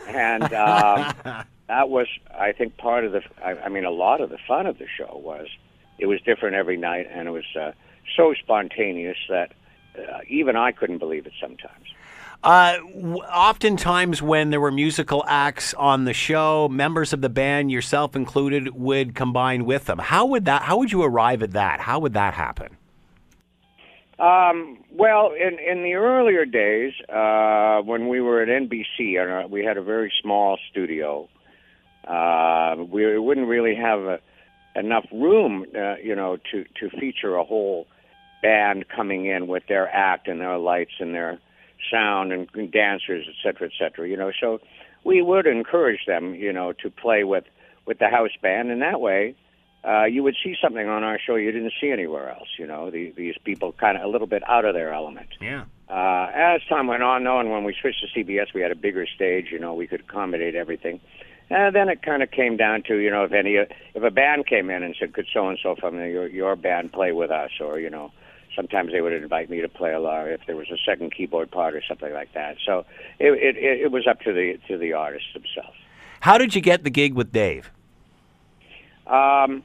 and 0.09 0.43
um, 0.55 1.15
that 1.69 1.89
was, 1.89 2.07
I 2.37 2.53
think, 2.53 2.77
part 2.77 3.05
of 3.05 3.13
the. 3.13 3.23
I, 3.45 3.55
I 3.55 3.69
mean, 3.69 3.85
a 3.85 3.91
lot 3.91 4.21
of 4.21 4.31
the 4.31 4.39
fun 4.49 4.67
of 4.67 4.79
the 4.79 4.87
show 4.87 5.21
was 5.23 5.47
it 5.99 6.07
was 6.07 6.21
different 6.23 6.57
every 6.57 6.77
night, 6.77 7.07
and 7.11 7.29
it 7.29 7.33
was 7.33 7.45
uh, 7.59 7.73
so 8.17 8.35
spontaneous 8.35 9.19
that 9.29 9.53
uh, 9.97 10.21
even 10.29 10.57
I 10.57 10.73
couldn't 10.73 10.99
believe 10.99 11.27
it 11.27 11.33
sometimes. 11.41 11.88
Uh, 12.43 12.79
oftentimes, 13.33 14.23
when 14.23 14.51
there 14.51 14.61
were 14.61 14.71
musical 14.71 15.25
acts 15.27 15.75
on 15.75 16.05
the 16.05 16.15
show, 16.15 16.69
members 16.69 17.13
of 17.13 17.21
the 17.21 17.29
band, 17.29 17.71
yourself 17.71 18.15
included, 18.15 18.75
would 18.75 19.15
combine 19.15 19.65
with 19.65 19.87
them. 19.87 19.99
How 19.99 20.25
would 20.27 20.45
that? 20.45 20.63
How 20.63 20.77
would 20.79 20.93
you 20.93 21.03
arrive 21.03 21.43
at 21.43 21.53
that? 21.53 21.81
How 21.81 21.99
would 21.99 22.13
that 22.15 22.35
happen? 22.35 22.77
Um, 24.21 24.85
well, 24.93 25.33
in 25.33 25.59
in 25.59 25.83
the 25.83 25.95
earlier 25.95 26.45
days, 26.45 26.93
uh, 27.09 27.81
when 27.83 28.09
we 28.09 28.21
were 28.21 28.41
at 28.41 28.49
NBC, 28.49 29.21
and 29.21 29.45
uh, 29.45 29.49
we 29.49 29.65
had 29.65 29.77
a 29.77 29.83
very 29.83 30.13
small 30.23 30.59
studio. 30.71 31.29
Uh, 32.07 32.77
we 32.91 33.19
wouldn't 33.19 33.49
really 33.49 33.75
have 33.75 34.01
a, 34.01 34.19
enough 34.75 35.05
room, 35.13 35.67
uh, 35.77 35.97
you 35.97 36.15
know, 36.15 36.37
to 36.53 36.65
to 36.81 36.91
feature 36.99 37.37
a 37.37 37.45
whole 37.45 37.87
band 38.43 38.87
coming 38.89 39.27
in 39.27 39.49
with 39.49 39.65
their 39.69 39.89
act 39.89 40.29
and 40.29 40.41
their 40.41 40.57
lights 40.57 40.93
and 41.01 41.15
their 41.15 41.39
sound 41.91 42.33
and, 42.33 42.73
dancers, 42.73 43.27
et 43.29 43.35
cetera, 43.43 43.69
et 43.69 43.73
cetera. 43.79 44.09
You 44.09 44.17
know, 44.17 44.33
so 44.41 44.61
we 45.05 45.23
would 45.23 45.47
encourage 45.47 46.07
them, 46.07 46.35
you 46.35 46.53
know, 46.53 46.73
to 46.83 46.91
play 46.91 47.25
with 47.25 47.45
with 47.87 47.99
the 47.99 48.09
house 48.09 48.37
band, 48.43 48.71
and 48.71 48.83
that 48.83 49.01
way 49.01 49.35
uh, 49.85 50.05
you 50.05 50.23
would 50.23 50.37
see 50.43 50.55
something 50.63 50.89
on 50.89 51.05
our 51.05 51.19
show 51.19 51.37
you 51.37 51.53
didn't 51.53 51.73
see 51.81 51.91
anywhere 51.91 52.31
else. 52.31 52.49
You 52.59 52.67
know, 52.67 52.91
the, 52.91 53.13
these 53.17 53.37
people 53.45 53.73
kind 53.73 53.97
of 53.97 54.03
a 54.03 54.09
little 54.09 54.27
bit 54.27 54.43
out 54.49 54.65
of 54.65 54.75
their 54.75 54.93
element. 54.93 55.29
Yeah. 55.41 55.65
Uh, 55.89 56.31
as 56.35 56.61
time 56.69 56.87
went 56.87 57.03
on, 57.03 57.25
though, 57.25 57.41
and 57.41 57.51
when 57.51 57.65
we 57.65 57.75
switched 57.81 58.01
to 58.01 58.25
CBS, 58.25 58.53
we 58.55 58.61
had 58.61 58.73
a 58.73 58.77
bigger 58.77 59.07
stage. 59.07 59.47
You 59.51 59.59
know, 59.59 59.75
we 59.75 59.87
could 59.87 60.01
accommodate 60.01 60.55
everything. 60.55 61.01
And 61.51 61.75
then 61.75 61.89
it 61.89 62.03
kind 62.03 62.23
of 62.23 62.31
came 62.31 62.59
down 62.59 62.83
to, 62.89 62.97
you 62.97 63.11
know, 63.11 63.25
if 63.25 63.33
any, 63.33 63.55
if 63.55 64.03
a 64.03 64.11
band 64.11 64.47
came 64.47 64.69
in 64.69 64.83
and 64.83 64.95
said, 64.99 65.15
"Could 65.15 65.27
so 65.33 65.49
and 65.49 65.59
so 65.63 65.77
from 65.77 65.97
your 65.97 66.29
your 66.29 66.57
band 66.57 66.93
play 66.93 67.13
with 67.13 67.31
us?" 67.31 67.53
or 67.61 67.81
you 67.81 67.89
know, 67.89 68.13
sometimes 68.59 68.91
they 68.91 69.01
would 69.01 69.13
invite 69.13 69.49
me 69.49 69.61
to 69.61 69.69
play 69.69 69.93
along 69.93 70.27
if 70.29 70.41
there 70.47 70.57
was 70.57 70.67
a 70.71 70.77
second 70.85 71.15
keyboard 71.15 71.51
part 71.51 71.75
or 71.75 71.83
something 71.89 72.13
like 72.13 72.33
that. 72.35 72.57
So 72.67 72.85
it 73.21 73.33
it, 73.33 73.57
it 73.57 73.93
was 73.93 74.07
up 74.11 74.21
to 74.23 74.33
the 74.33 74.59
to 74.67 74.77
the 74.77 74.93
artists 74.93 75.29
themselves. 75.33 75.79
How 76.21 76.37
did 76.37 76.55
you 76.57 76.61
get 76.61 76.83
the 76.83 76.91
gig 76.91 77.15
with 77.15 77.33
Dave? 77.33 77.71
Um, 79.07 79.63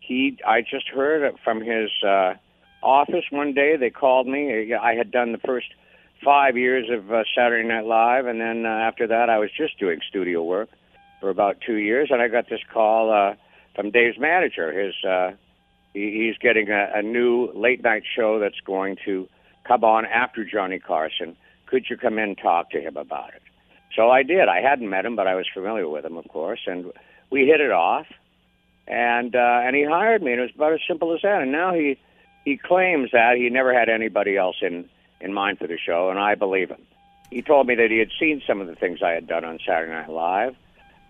he, 0.00 0.38
I 0.46 0.62
just 0.62 0.88
heard 0.88 1.36
from 1.44 1.60
his 1.60 1.90
uh, 2.02 2.34
office 2.82 3.24
one 3.30 3.52
day. 3.52 3.76
They 3.76 3.90
called 3.90 4.26
me. 4.26 4.74
I 4.74 4.94
had 4.94 5.10
done 5.10 5.32
the 5.32 5.38
first 5.38 5.66
five 6.24 6.56
years 6.56 6.88
of 6.90 7.12
uh, 7.12 7.24
Saturday 7.36 7.68
Night 7.68 7.84
Live, 7.84 8.26
and 8.26 8.40
then 8.40 8.64
uh, 8.64 8.70
after 8.70 9.06
that, 9.08 9.28
I 9.28 9.38
was 9.38 9.50
just 9.56 9.78
doing 9.78 10.00
studio 10.08 10.42
work 10.42 10.70
for 11.20 11.28
about 11.28 11.58
two 11.64 11.76
years. 11.76 12.08
And 12.10 12.22
I 12.22 12.28
got 12.28 12.48
this 12.48 12.60
call 12.72 13.12
uh, 13.12 13.34
from 13.74 13.90
Dave's 13.90 14.18
manager. 14.18 14.72
His, 14.72 14.94
uh, 15.04 15.32
he, 15.96 16.26
he's 16.26 16.38
getting 16.38 16.68
a, 16.70 16.90
a 16.94 17.02
new 17.02 17.50
late 17.54 17.82
night 17.82 18.02
show 18.14 18.38
that's 18.38 18.60
going 18.66 18.96
to 19.04 19.28
come 19.66 19.84
on 19.84 20.04
after 20.06 20.44
Johnny 20.44 20.78
Carson. 20.78 21.36
Could 21.66 21.86
you 21.90 21.96
come 21.96 22.18
in 22.18 22.24
and 22.30 22.38
talk 22.38 22.70
to 22.70 22.80
him 22.80 22.96
about 22.96 23.34
it? 23.34 23.42
So 23.94 24.10
I 24.10 24.22
did. 24.22 24.48
I 24.48 24.60
hadn't 24.60 24.90
met 24.90 25.06
him, 25.06 25.16
but 25.16 25.26
I 25.26 25.34
was 25.34 25.46
familiar 25.52 25.88
with 25.88 26.04
him, 26.04 26.16
of 26.16 26.28
course, 26.28 26.60
and 26.66 26.92
we 27.30 27.46
hit 27.46 27.60
it 27.60 27.72
off 27.72 28.06
and 28.86 29.34
uh, 29.34 29.60
and 29.64 29.74
he 29.74 29.84
hired 29.84 30.22
me, 30.22 30.32
and 30.32 30.40
it 30.40 30.44
was 30.44 30.52
about 30.54 30.72
as 30.72 30.80
simple 30.86 31.14
as 31.14 31.22
that. 31.22 31.42
And 31.42 31.52
now 31.52 31.74
he 31.74 31.98
he 32.44 32.56
claims 32.56 33.10
that 33.12 33.36
he 33.36 33.50
never 33.50 33.74
had 33.74 33.88
anybody 33.88 34.36
else 34.36 34.56
in 34.62 34.88
in 35.20 35.32
mind 35.32 35.58
for 35.58 35.66
the 35.66 35.78
show, 35.78 36.10
and 36.10 36.18
I 36.18 36.34
believe 36.34 36.70
him. 36.70 36.82
He 37.30 37.42
told 37.42 37.66
me 37.66 37.74
that 37.74 37.90
he 37.90 37.98
had 37.98 38.10
seen 38.20 38.42
some 38.46 38.60
of 38.60 38.68
the 38.68 38.76
things 38.76 39.00
I 39.02 39.10
had 39.10 39.26
done 39.26 39.44
on 39.44 39.58
Saturday 39.66 39.92
Night 39.92 40.10
Live. 40.10 40.54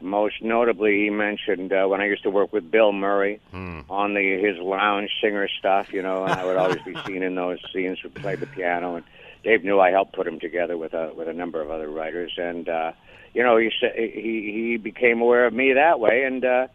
Most 0.01 0.43
notably, 0.43 1.05
he 1.05 1.11
mentioned 1.11 1.73
uh, 1.73 1.87
when 1.87 2.01
I 2.01 2.07
used 2.07 2.23
to 2.25 2.31
work 2.31 2.53
with 2.53 2.71
Bill 2.71 2.93
Murray 2.93 3.41
on 3.89 4.15
the 4.15 4.39
his 4.41 4.59
lounge 4.59 5.11
singer 5.23 5.49
stuff, 5.59 5.93
you 5.93 6.03
know, 6.03 6.25
and 6.25 6.33
I 6.35 6.45
would 6.45 6.57
always 6.57 6.83
be 6.83 6.95
seen 7.07 7.23
in 7.23 7.35
those 7.35 7.59
scenes 7.73 7.99
who 8.03 8.11
played 8.11 8.41
the 8.41 8.47
piano. 8.47 8.97
And 8.97 9.05
Dave 9.43 9.65
knew 9.65 9.81
I 9.81 9.91
helped 9.91 10.13
put 10.15 10.27
him 10.27 10.39
together 10.39 10.77
with 10.77 10.93
a 10.93 11.13
with 11.17 11.29
a 11.29 11.33
number 11.33 11.63
of 11.63 11.71
other 11.71 11.89
writers, 11.89 12.33
and 12.37 12.69
uh, 12.69 12.93
you 13.33 13.43
know, 13.43 13.57
he 13.57 13.71
sa- 13.81 13.95
he 13.97 14.53
he 14.71 14.77
became 14.77 15.21
aware 15.23 15.47
of 15.47 15.55
me 15.55 15.73
that 15.73 15.99
way, 15.99 16.25
and 16.25 16.45
uh, 16.45 16.67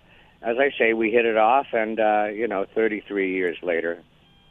as 0.42 0.58
I 0.58 0.72
say, 0.80 0.94
we 0.94 1.12
hit 1.12 1.26
it 1.26 1.38
off, 1.38 1.68
and 1.74 2.00
uh, 2.00 2.26
you 2.34 2.48
know, 2.48 2.66
33 2.74 3.32
years 3.34 3.58
later, 3.62 4.02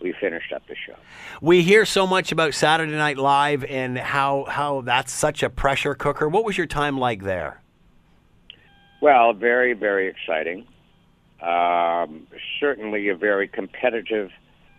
we 0.00 0.12
finished 0.20 0.52
up 0.52 0.62
the 0.68 0.76
show. 0.86 0.94
We 1.42 1.62
hear 1.62 1.84
so 1.84 2.06
much 2.06 2.30
about 2.30 2.54
Saturday 2.54 2.92
Night 2.92 3.18
Live 3.18 3.64
and 3.64 3.98
how 3.98 4.44
how 4.48 4.82
that's 4.82 5.12
such 5.12 5.42
a 5.42 5.50
pressure 5.50 5.94
cooker. 5.96 6.28
What 6.28 6.44
was 6.44 6.56
your 6.56 6.66
time 6.68 6.98
like 6.98 7.24
there? 7.24 7.60
Well, 9.00 9.32
very 9.32 9.72
very 9.74 10.08
exciting. 10.08 10.66
Um, 11.42 12.26
certainly 12.60 13.08
a 13.08 13.14
very 13.16 13.48
competitive 13.48 14.30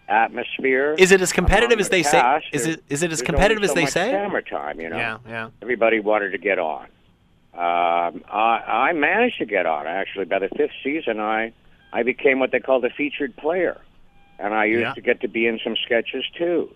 atmosphere. 0.08 0.96
Is 0.98 1.12
it 1.12 1.22
as 1.22 1.32
competitive 1.34 1.80
as 1.80 1.88
the 1.90 1.98
they 1.98 2.04
say? 2.04 2.42
Is 2.52 2.66
There- 2.66 2.74
it 2.74 2.84
is 2.90 3.02
it 3.04 3.12
as 3.12 3.20
there's 3.20 3.22
competitive 3.24 3.58
only 3.58 3.70
as 3.70 3.74
they 3.74 3.82
much 3.84 3.90
say? 3.92 4.12
Camera 4.12 4.44
time, 4.44 4.80
you 4.80 4.90
know. 4.90 4.98
yeah. 4.98 5.18
Yeah. 5.28 5.50
Everybody 5.62 6.00
wanted 6.00 6.32
to 6.32 6.38
get 6.38 6.60
on. 6.60 6.86
Um, 7.54 8.24
I, 8.32 8.90
I 8.90 8.94
managed 8.94 9.40
to 9.40 9.46
get 9.46 9.66
on. 9.66 9.88
Actually, 9.88 10.26
by 10.26 10.40
the 10.40 10.50
fifth 10.50 10.72
season, 10.84 11.20
I 11.20 11.52
I 11.94 12.04
became 12.04 12.40
what 12.40 12.52
they 12.52 12.60
called 12.60 12.86
a 12.86 12.90
featured 12.90 13.36
player, 13.36 13.82
and 14.40 14.54
I 14.54 14.66
used 14.66 14.82
Yeah. 14.82 14.94
to 14.94 15.02
get 15.02 15.22
to 15.22 15.28
be 15.28 15.48
in 15.48 15.60
some 15.64 15.76
sketches 15.84 16.24
too. 16.38 16.74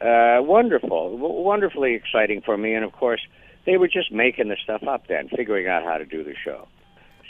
Uh, 0.00 0.38
wonderful, 0.40 1.16
w- 1.18 1.40
wonderfully 1.42 1.94
exciting 1.94 2.40
for 2.40 2.56
me. 2.56 2.74
And 2.74 2.84
of 2.84 2.92
course, 2.92 3.20
they 3.66 3.76
were 3.76 3.88
just 3.88 4.10
making 4.12 4.48
the 4.48 4.56
stuff 4.62 4.82
up 4.84 5.06
then, 5.08 5.28
figuring 5.28 5.66
out 5.68 5.84
how 5.84 5.98
to 5.98 6.04
do 6.06 6.24
the 6.24 6.34
show. 6.44 6.66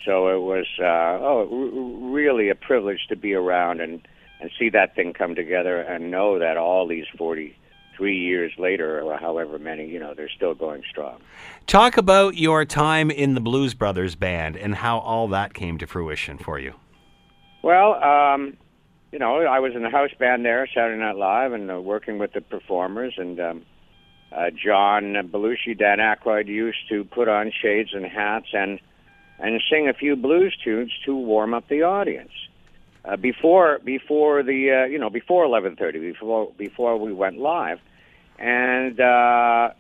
So 0.04 0.28
it 0.28 0.40
was 0.40 0.66
uh, 0.78 0.84
oh, 0.84 1.48
r- 1.50 2.10
really 2.12 2.48
a 2.48 2.54
privilege 2.54 3.06
to 3.08 3.16
be 3.16 3.34
around 3.34 3.80
and 3.80 4.06
and 4.40 4.50
see 4.58 4.68
that 4.70 4.94
thing 4.94 5.12
come 5.12 5.34
together 5.34 5.80
and 5.80 6.10
know 6.10 6.38
that 6.38 6.56
all 6.56 6.86
these 6.86 7.06
forty 7.16 7.56
three 7.96 8.18
years 8.18 8.52
later, 8.58 9.00
or 9.00 9.16
however 9.16 9.58
many, 9.58 9.86
you 9.86 9.98
know, 10.00 10.14
they're 10.14 10.28
still 10.28 10.54
going 10.54 10.82
strong. 10.90 11.20
Talk 11.66 11.96
about 11.96 12.36
your 12.36 12.64
time 12.64 13.10
in 13.10 13.34
the 13.34 13.40
Blues 13.40 13.74
Brothers 13.74 14.16
band 14.16 14.56
and 14.56 14.74
how 14.74 14.98
all 14.98 15.28
that 15.28 15.54
came 15.54 15.78
to 15.78 15.86
fruition 15.86 16.36
for 16.38 16.58
you. 16.58 16.74
Well, 17.62 17.94
um, 18.02 18.56
you 19.12 19.18
know, 19.18 19.42
I 19.42 19.60
was 19.60 19.74
in 19.74 19.82
the 19.82 19.90
house 19.90 20.10
band 20.18 20.44
there, 20.44 20.68
Saturday 20.74 21.00
Night 21.00 21.16
Live, 21.16 21.52
and 21.52 21.70
uh, 21.70 21.80
working 21.80 22.18
with 22.18 22.32
the 22.32 22.40
performers. 22.40 23.14
And 23.16 23.40
um, 23.40 23.62
uh, 24.32 24.50
John 24.50 25.14
Belushi, 25.32 25.78
Dan 25.78 25.98
Aykroyd 25.98 26.48
used 26.48 26.88
to 26.88 27.04
put 27.04 27.28
on 27.28 27.52
shades 27.62 27.90
and 27.94 28.04
hats 28.04 28.48
and 28.52 28.80
and 29.38 29.60
sing 29.70 29.88
a 29.88 29.92
few 29.94 30.16
blues 30.16 30.56
tunes 30.62 30.92
to 31.04 31.14
warm 31.16 31.54
up 31.54 31.68
the 31.68 31.82
audience 31.82 32.32
uh, 33.04 33.16
before 33.16 33.80
before 33.84 34.42
the 34.42 34.70
uh, 34.70 34.84
you 34.86 34.98
know 34.98 35.10
before 35.10 35.44
eleven 35.44 35.76
thirty 35.76 35.98
before 35.98 36.50
before 36.56 36.96
we 36.96 37.12
went 37.12 37.38
live, 37.38 37.78
and 38.38 38.98
uh, 39.00 39.70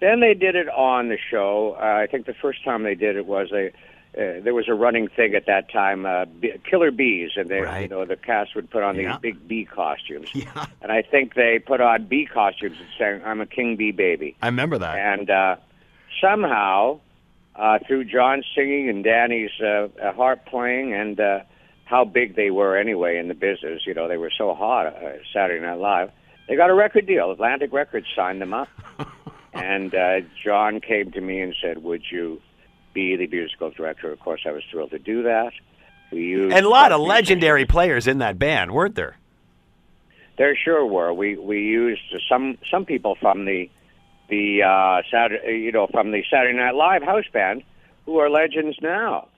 then 0.00 0.20
they 0.20 0.34
did 0.34 0.54
it 0.54 0.68
on 0.68 1.08
the 1.08 1.18
show. 1.30 1.76
Uh, 1.80 1.84
I 1.84 2.06
think 2.06 2.26
the 2.26 2.34
first 2.34 2.64
time 2.64 2.82
they 2.84 2.94
did 2.94 3.16
it 3.16 3.26
was 3.26 3.50
a 3.52 3.68
uh, 4.16 4.40
there 4.42 4.54
was 4.54 4.68
a 4.68 4.74
running 4.74 5.06
thing 5.08 5.34
at 5.34 5.44
that 5.46 5.70
time, 5.70 6.06
uh, 6.06 6.24
b- 6.24 6.54
killer 6.68 6.90
bees, 6.90 7.32
and 7.36 7.48
they 7.48 7.60
Right. 7.60 7.82
you 7.82 7.88
know 7.88 8.04
the 8.04 8.16
cast 8.16 8.54
would 8.54 8.70
put 8.70 8.82
on 8.82 8.96
these 8.96 9.10
big 9.20 9.46
bee 9.46 9.64
costumes, 9.64 10.28
Yeah. 10.34 10.66
and 10.82 10.90
I 10.92 11.02
think 11.02 11.34
they 11.34 11.58
put 11.58 11.80
on 11.80 12.06
bee 12.06 12.26
costumes 12.26 12.76
and 12.78 12.88
saying 12.98 13.22
"I'm 13.24 13.40
a 13.40 13.46
king 13.46 13.76
bee 13.76 13.92
baby." 13.92 14.34
I 14.42 14.46
remember 14.46 14.78
that. 14.78 14.96
and 14.98 15.28
uh, 15.30 15.56
somehow 16.20 17.00
uh, 17.58 17.78
through 17.86 18.04
John 18.04 18.42
singing 18.54 18.88
and 18.88 19.02
Danny's 19.02 19.50
uh, 19.60 19.88
uh, 20.00 20.12
harp 20.12 20.46
playing 20.46 20.94
and 20.94 21.18
uh, 21.18 21.40
how 21.84 22.04
big 22.04 22.36
they 22.36 22.50
were 22.50 22.76
anyway 22.76 23.18
in 23.18 23.28
the 23.28 23.34
business, 23.34 23.82
you 23.86 23.94
know, 23.94 24.08
they 24.08 24.16
were 24.16 24.30
so 24.36 24.54
hot 24.54 24.86
uh, 24.86 25.12
Saturday 25.32 25.64
Night 25.64 25.78
Live. 25.78 26.10
They 26.48 26.56
got 26.56 26.70
a 26.70 26.74
record 26.74 27.06
deal. 27.06 27.30
Atlantic 27.30 27.72
Records 27.72 28.06
signed 28.14 28.40
them 28.40 28.54
up, 28.54 28.68
and 29.52 29.94
uh, 29.94 30.20
John 30.42 30.80
came 30.80 31.12
to 31.12 31.20
me 31.20 31.40
and 31.40 31.54
said, 31.60 31.82
"Would 31.82 32.04
you 32.10 32.40
be 32.94 33.16
the 33.16 33.26
musical 33.26 33.70
director?" 33.70 34.10
Of 34.10 34.20
course, 34.20 34.42
I 34.46 34.52
was 34.52 34.62
thrilled 34.70 34.92
to 34.92 34.98
do 34.98 35.24
that. 35.24 35.52
We 36.10 36.20
used 36.20 36.56
and 36.56 36.64
a 36.64 36.68
lot 36.70 36.92
of 36.92 37.02
legendary 37.02 37.66
players 37.66 38.06
in 38.06 38.18
that 38.18 38.38
band, 38.38 38.70
weren't 38.70 38.94
there? 38.94 39.18
There 40.38 40.56
sure 40.56 40.86
were. 40.86 41.12
We 41.12 41.36
we 41.36 41.60
used 41.60 42.00
some 42.30 42.56
some 42.70 42.86
people 42.86 43.14
from 43.20 43.44
the 43.44 43.68
the 44.28 44.62
uh, 44.62 45.02
Saturday, 45.10 45.58
you 45.58 45.72
know, 45.72 45.86
from 45.86 46.10
the 46.10 46.22
Saturday 46.30 46.56
Night 46.56 46.74
Live 46.74 47.02
house 47.02 47.24
band 47.32 47.62
who 48.06 48.18
are 48.18 48.30
legends 48.30 48.76
now. 48.80 49.28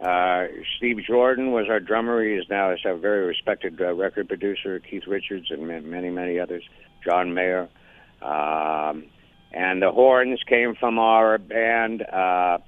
Uh, 0.00 0.46
Steve 0.76 0.98
Jordan 1.06 1.52
was 1.52 1.66
our 1.68 1.80
drummer. 1.80 2.24
He 2.24 2.34
is 2.34 2.46
now 2.48 2.70
a 2.70 2.96
very 2.96 3.26
respected 3.26 3.80
uh, 3.80 3.92
record 3.92 4.28
producer. 4.28 4.80
Keith 4.80 5.06
Richards 5.06 5.48
and 5.50 5.66
many 5.66 6.10
many 6.10 6.38
others. 6.38 6.64
John 7.04 7.34
Mayer. 7.34 7.68
Um, 8.22 9.04
and 9.52 9.82
the 9.82 9.90
horns 9.90 10.40
came 10.48 10.74
from 10.74 10.98
our 10.98 11.38
band. 11.38 12.02
Uh, 12.02 12.58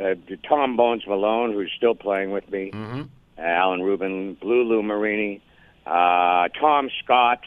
uh, 0.00 0.14
Tom 0.48 0.76
Bones 0.76 1.06
Malone, 1.06 1.52
who's 1.52 1.72
still 1.76 1.94
playing 1.94 2.30
with 2.30 2.50
me. 2.50 2.70
Mm-hmm. 2.72 3.02
Alan 3.38 3.82
Rubin, 3.82 4.34
Blue 4.34 4.62
Lou 4.64 4.82
Marini, 4.82 5.42
uh, 5.86 6.48
Tom 6.60 6.88
Scott 7.02 7.40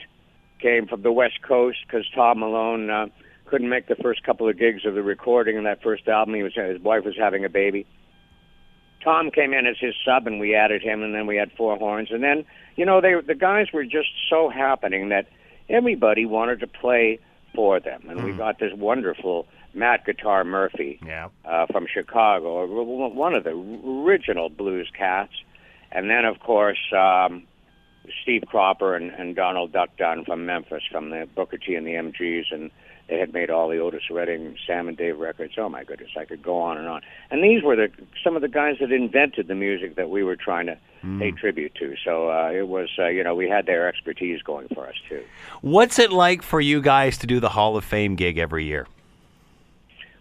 came 0.62 0.88
from 0.88 1.02
the 1.02 1.12
West 1.12 1.42
Coast 1.42 1.80
because 1.86 2.06
Tom 2.14 2.40
Malone 2.40 2.90
uh, 2.90 3.08
couldn't 3.48 3.70
make 3.70 3.88
the 3.88 3.96
first 3.96 4.24
couple 4.24 4.48
of 4.50 4.58
gigs 4.58 4.86
of 4.86 4.94
the 4.96 5.04
recording 5.04 5.58
of 5.58 5.64
that 5.64 5.82
first 5.82 6.08
album. 6.08 6.36
He 6.36 6.44
was 6.44 6.54
his 6.56 6.80
wife 6.82 7.04
was 7.06 7.16
having 7.18 7.46
a 7.46 7.50
baby. 7.50 7.86
Tom 9.04 9.32
came 9.32 9.54
in 9.54 9.66
as 9.66 9.78
his 9.80 9.94
sub, 10.06 10.28
and 10.28 10.40
we 10.40 10.56
added 10.56 10.82
him, 10.82 11.02
and 11.04 11.14
then 11.14 11.28
we 11.28 11.38
had 11.38 11.52
four 11.56 11.78
horns, 11.78 12.10
and 12.12 12.24
then 12.24 12.46
you 12.76 12.86
know 12.86 13.00
they 13.02 13.14
the 13.26 13.36
guys 13.36 13.68
were 13.74 13.84
just 13.86 14.10
so 14.30 14.50
happening 14.50 15.10
that 15.10 15.28
everybody 15.70 16.26
wanted 16.26 16.60
to 16.60 16.68
play 16.68 17.20
for 17.56 17.80
them, 17.80 18.04
and 18.10 18.24
we 18.24 18.32
got 18.34 18.60
this 18.60 18.74
wonderful 18.74 19.48
Matt 19.74 20.06
Guitar 20.06 20.44
Murphy 20.44 21.00
Yeah. 21.06 21.30
uh, 21.46 21.66
from 21.68 21.88
Chicago, 21.92 22.66
one 23.10 23.34
of 23.36 23.44
the 23.44 23.52
original 23.52 24.50
blues 24.50 24.90
cats. 24.98 25.34
And 25.92 26.10
then, 26.10 26.26
of 26.26 26.40
course, 26.40 26.78
um, 26.92 27.44
Steve 28.24 28.44
Cropper 28.48 28.96
and, 28.96 29.12
and 29.12 29.36
Donald 29.36 29.72
Duck 29.72 29.90
Dunn 29.98 30.26
from 30.26 30.46
Memphis, 30.46 30.84
from 30.92 31.10
the 31.10 31.28
Booker 31.36 31.58
T 31.58 31.76
and 31.76 31.86
the 31.86 31.92
MGs, 31.92 32.52
and 32.52 32.72
they 33.08 33.20
had 33.20 33.34
made 33.34 33.50
all 33.50 33.70
the 33.70 33.78
Otis 33.78 34.10
Redding, 34.12 34.58
Sam 34.66 34.88
and 34.88 34.98
Dave 34.98 35.18
records. 35.18 35.54
Oh 35.58 35.70
my 35.70 35.84
goodness, 35.84 36.12
I 36.18 36.26
could 36.26 36.44
go 36.44 36.60
on 36.60 36.78
and 36.78 36.88
on. 36.88 37.02
And 37.32 37.44
these 37.44 37.64
were 37.64 37.76
the 37.76 37.90
some 38.24 38.36
of 38.36 38.42
the 38.42 38.50
guys 38.50 38.76
that 38.82 38.92
invented 38.92 39.48
the 39.48 39.56
music 39.56 39.96
that 39.96 40.10
we 40.10 40.24
were 40.24 40.36
trying 40.36 40.66
to 40.68 40.78
pay 41.20 41.32
tribute 41.32 41.74
to. 41.76 41.96
So 42.04 42.30
uh, 42.30 42.52
it 42.52 42.68
was, 42.68 42.90
uh, 43.00 43.08
you 43.08 43.24
know, 43.24 43.36
we 43.36 43.48
had 43.48 43.66
their 43.66 43.88
expertise 43.88 44.42
going 44.42 44.68
for 44.74 44.88
us 44.88 44.96
too. 45.08 45.24
What's 45.62 46.00
it 46.00 46.12
like 46.12 46.42
for 46.42 46.60
you 46.60 46.82
guys 46.82 47.18
to 47.20 47.28
do 47.28 47.40
the 47.40 47.50
Hall 47.50 47.78
of 47.78 47.86
Fame 47.86 48.16
gig 48.16 48.38
every 48.38 48.66
year? 48.66 48.88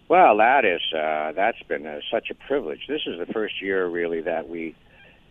Well, 0.07 0.37
that 0.37 0.63
is 0.63 0.81
uh, 0.93 1.33
that's 1.33 1.61
been 1.63 1.85
uh, 1.85 1.99
such 2.09 2.29
a 2.29 2.35
privilege. 2.35 2.87
This 2.87 3.01
is 3.05 3.19
the 3.19 3.31
first 3.33 3.61
year 3.61 3.87
really 3.87 4.21
that 4.21 4.47
we 4.47 4.75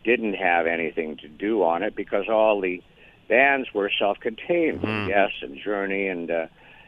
didn't 0.07 0.35
have 0.35 0.67
anything 0.67 1.17
to 1.19 1.29
do 1.29 1.63
on 1.63 1.83
it 1.83 1.95
because 1.97 2.29
all 2.31 2.61
the 2.61 2.81
bands 3.29 3.69
were 3.75 3.91
self-contained. 3.99 4.81
Yes, 5.09 5.33
and 5.43 5.59
Journey 5.63 6.07
and 6.07 6.31
uh, 6.31 6.47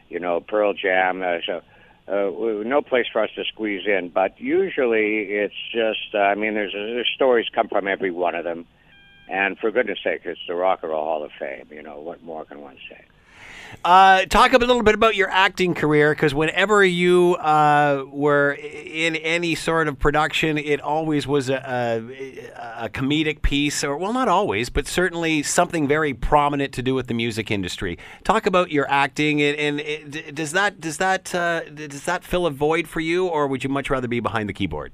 you 0.09 0.19
know 0.19 0.39
Pearl 0.39 0.73
Jam. 0.73 1.21
Uh, 1.21 1.39
so 1.45 1.61
uh, 2.07 2.63
no 2.63 2.81
place 2.81 3.05
for 3.11 3.21
us 3.21 3.29
to 3.35 3.43
squeeze 3.43 3.85
in. 3.85 4.09
But 4.09 4.39
usually 4.39 5.23
it's 5.43 5.61
just. 5.71 6.15
Uh, 6.15 6.19
I 6.19 6.35
mean, 6.35 6.53
there's 6.53 6.73
there's 6.73 7.11
stories 7.13 7.47
come 7.53 7.67
from 7.67 7.87
every 7.87 8.11
one 8.11 8.35
of 8.35 8.43
them. 8.45 8.65
And 9.29 9.59
for 9.59 9.69
goodness 9.69 9.99
sake, 10.03 10.21
it's 10.25 10.39
the 10.47 10.55
Rock 10.55 10.79
and 10.81 10.91
Roll 10.91 11.05
Hall 11.05 11.23
of 11.23 11.31
Fame. 11.39 11.67
You 11.69 11.83
know 11.83 11.99
what 11.99 12.23
more 12.23 12.45
can 12.45 12.61
one 12.61 12.77
say? 12.89 13.05
Uh, 13.85 14.25
talk 14.25 14.53
a 14.53 14.57
little 14.57 14.83
bit 14.83 14.95
about 14.95 15.15
your 15.15 15.29
acting 15.29 15.73
career, 15.73 16.11
because 16.11 16.33
whenever 16.33 16.83
you 16.83 17.35
uh, 17.35 18.03
were 18.11 18.53
in 18.53 19.15
any 19.17 19.55
sort 19.55 19.87
of 19.87 19.97
production, 19.97 20.57
it 20.57 20.81
always 20.81 21.25
was 21.25 21.49
a, 21.49 21.55
a, 21.65 22.85
a 22.85 22.89
comedic 22.89 23.41
piece, 23.41 23.83
or 23.83 23.95
well, 23.97 24.11
not 24.11 24.27
always, 24.27 24.69
but 24.69 24.85
certainly 24.85 25.41
something 25.43 25.87
very 25.87 26.13
prominent 26.13 26.73
to 26.73 26.81
do 26.81 26.93
with 26.93 27.07
the 27.07 27.13
music 27.13 27.49
industry. 27.51 27.97
Talk 28.23 28.45
about 28.45 28.71
your 28.71 28.89
acting, 28.89 29.41
and, 29.41 29.57
and 29.57 29.79
it, 29.79 30.35
does 30.35 30.51
that 30.51 30.81
does 30.81 30.97
that 30.97 31.33
uh, 31.33 31.61
does 31.69 32.03
that 32.05 32.23
fill 32.23 32.45
a 32.45 32.51
void 32.51 32.87
for 32.87 32.99
you, 32.99 33.27
or 33.27 33.47
would 33.47 33.63
you 33.63 33.69
much 33.69 33.89
rather 33.89 34.07
be 34.07 34.19
behind 34.19 34.49
the 34.49 34.53
keyboard? 34.53 34.91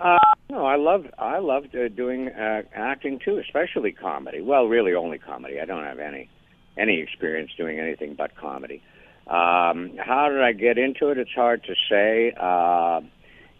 Uh, 0.00 0.18
no, 0.48 0.64
I 0.64 0.76
love 0.76 1.06
I 1.18 1.38
loved 1.38 1.76
uh, 1.76 1.88
doing 1.88 2.28
uh, 2.28 2.62
acting 2.72 3.18
too, 3.18 3.38
especially 3.38 3.92
comedy. 3.92 4.40
Well, 4.40 4.66
really 4.66 4.94
only 4.94 5.18
comedy. 5.18 5.60
I 5.60 5.66
don't 5.66 5.84
have 5.84 5.98
any 5.98 6.30
any 6.76 7.00
experience 7.00 7.50
doing 7.56 7.78
anything 7.78 8.14
but 8.14 8.36
comedy. 8.36 8.82
Um, 9.26 9.96
how 9.98 10.28
did 10.30 10.42
I 10.42 10.52
get 10.52 10.78
into 10.78 11.08
it? 11.08 11.18
It's 11.18 11.30
hard 11.32 11.62
to 11.64 11.74
say. 11.88 12.32
Uh, 12.38 13.00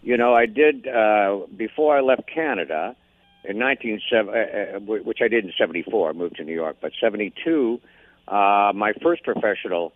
you 0.01 0.17
know, 0.17 0.33
I 0.33 0.45
did 0.47 0.87
uh, 0.87 1.41
before 1.55 1.95
I 1.97 2.01
left 2.01 2.23
Canada 2.27 2.95
in 3.43 3.57
1970, 3.59 4.31
uh, 4.31 4.77
uh, 4.77 5.03
which 5.03 5.19
I 5.21 5.27
did 5.27 5.45
in 5.45 5.53
'74. 5.57 6.09
I 6.09 6.13
moved 6.13 6.37
to 6.37 6.43
New 6.43 6.53
York, 6.53 6.77
but 6.81 6.91
'72, 6.99 7.79
uh, 8.27 8.71
my 8.75 8.93
first 9.01 9.23
professional 9.23 9.93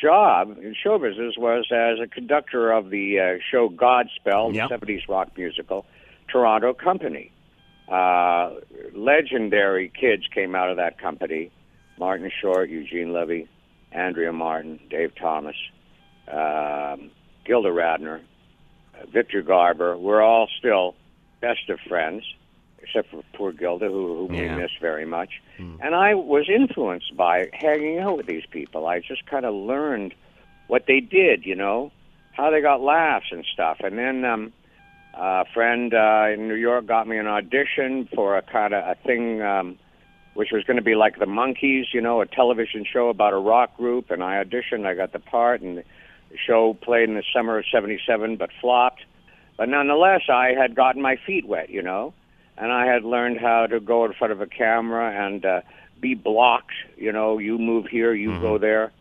job 0.00 0.56
in 0.62 0.74
show 0.80 0.98
business 0.98 1.34
was 1.36 1.66
as 1.72 1.98
a 2.02 2.06
conductor 2.06 2.70
of 2.70 2.90
the 2.90 3.18
uh, 3.18 3.38
show 3.50 3.68
Godspell, 3.68 4.54
Yep. 4.54 4.68
the 4.68 4.76
70s 4.86 5.08
rock 5.08 5.28
musical, 5.36 5.84
Toronto 6.30 6.72
Company. 6.72 7.32
Uh, 7.90 8.54
legendary 8.94 9.90
kids 9.98 10.24
came 10.32 10.54
out 10.54 10.70
of 10.70 10.76
that 10.76 10.98
company 11.00 11.50
Martin 11.98 12.30
Short, 12.40 12.68
Eugene 12.68 13.12
Levy, 13.12 13.48
Andrea 13.92 14.32
Martin, 14.32 14.78
Dave 14.90 15.12
Thomas, 15.16 15.56
um, 16.28 17.10
Gilda 17.44 17.70
Radner, 17.70 18.20
Victor 19.12 19.42
Garber. 19.42 19.96
We're 19.96 20.22
all 20.22 20.48
still 20.58 20.94
best 21.40 21.68
of 21.70 21.78
friends, 21.88 22.24
except 22.82 23.10
for 23.10 23.22
poor 23.34 23.52
Gilda, 23.52 23.86
who, 23.88 24.26
who 24.28 24.34
Yeah. 24.34 24.56
we 24.56 24.62
miss 24.62 24.70
very 24.80 25.06
much. 25.06 25.40
And 25.58 25.94
I 25.94 26.14
was 26.14 26.48
influenced 26.48 27.16
by 27.16 27.48
hanging 27.52 27.98
out 27.98 28.16
with 28.16 28.26
these 28.26 28.46
people. 28.50 28.86
I 28.86 29.00
just 29.00 29.26
kind 29.26 29.44
of 29.44 29.54
learned 29.54 30.14
what 30.68 30.84
they 30.86 31.00
did, 31.00 31.44
you 31.46 31.54
know, 31.54 31.90
how 32.32 32.50
they 32.50 32.60
got 32.60 32.80
laughs 32.80 33.26
and 33.32 33.44
stuff. 33.52 33.78
And 33.80 33.98
then 33.98 34.24
um, 34.24 34.52
a 35.14 35.44
friend 35.52 35.92
uh, 35.94 36.26
in 36.32 36.46
New 36.46 36.54
York 36.54 36.86
got 36.86 37.08
me 37.08 37.16
an 37.18 37.26
audition 37.26 38.08
for 38.14 38.36
a 38.36 38.42
kind 38.42 38.72
of 38.74 38.84
a 38.84 38.94
thing. 39.04 39.42
Um, 39.42 39.78
which 40.38 40.52
was 40.52 40.62
going 40.62 40.76
to 40.76 40.84
be 40.84 40.94
like 40.94 41.18
the 41.18 41.26
Monkees, 41.26 41.86
you 41.92 42.00
know, 42.00 42.20
a 42.20 42.26
television 42.26 42.84
show 42.84 43.08
about 43.08 43.32
a 43.32 43.36
rock 43.36 43.76
group. 43.76 44.12
And 44.12 44.22
I 44.22 44.40
auditioned, 44.44 44.86
I 44.86 44.94
got 44.94 45.10
the 45.12 45.18
part, 45.18 45.62
and 45.62 45.78
the 45.78 45.84
show 46.46 46.74
played 46.74 47.08
in 47.08 47.16
the 47.16 47.24
summer 47.34 47.58
of 47.58 47.64
'77, 47.68 48.36
but 48.36 48.50
flopped. 48.60 49.02
But 49.56 49.68
nonetheless, 49.68 50.20
I 50.28 50.52
had 50.56 50.76
gotten 50.76 51.02
my 51.02 51.16
feet 51.26 51.44
wet, 51.44 51.70
you 51.70 51.82
know, 51.82 52.14
and 52.56 52.70
I 52.70 52.86
had 52.86 53.02
learned 53.02 53.40
how 53.40 53.66
to 53.66 53.80
go 53.80 54.04
in 54.04 54.12
front 54.12 54.32
of 54.32 54.40
a 54.40 54.46
camera 54.46 55.10
and 55.26 55.44
uh, 55.44 55.62
be 56.00 56.14
blocked. 56.14 56.74
You 56.96 57.10
know, 57.10 57.38
you 57.38 57.58
move 57.58 57.86
here, 57.86 58.14
you 58.14 58.38
go 58.40 58.58
there. 58.58 58.92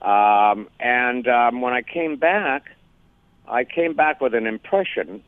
Um, 0.00 0.68
and 0.78 1.26
um, 1.26 1.60
when 1.60 1.72
I 1.72 1.82
came 1.82 2.18
back, 2.18 2.70
I 3.48 3.64
came 3.64 3.94
back 3.94 4.20
with 4.20 4.32
an 4.32 4.46
impression 4.46 5.24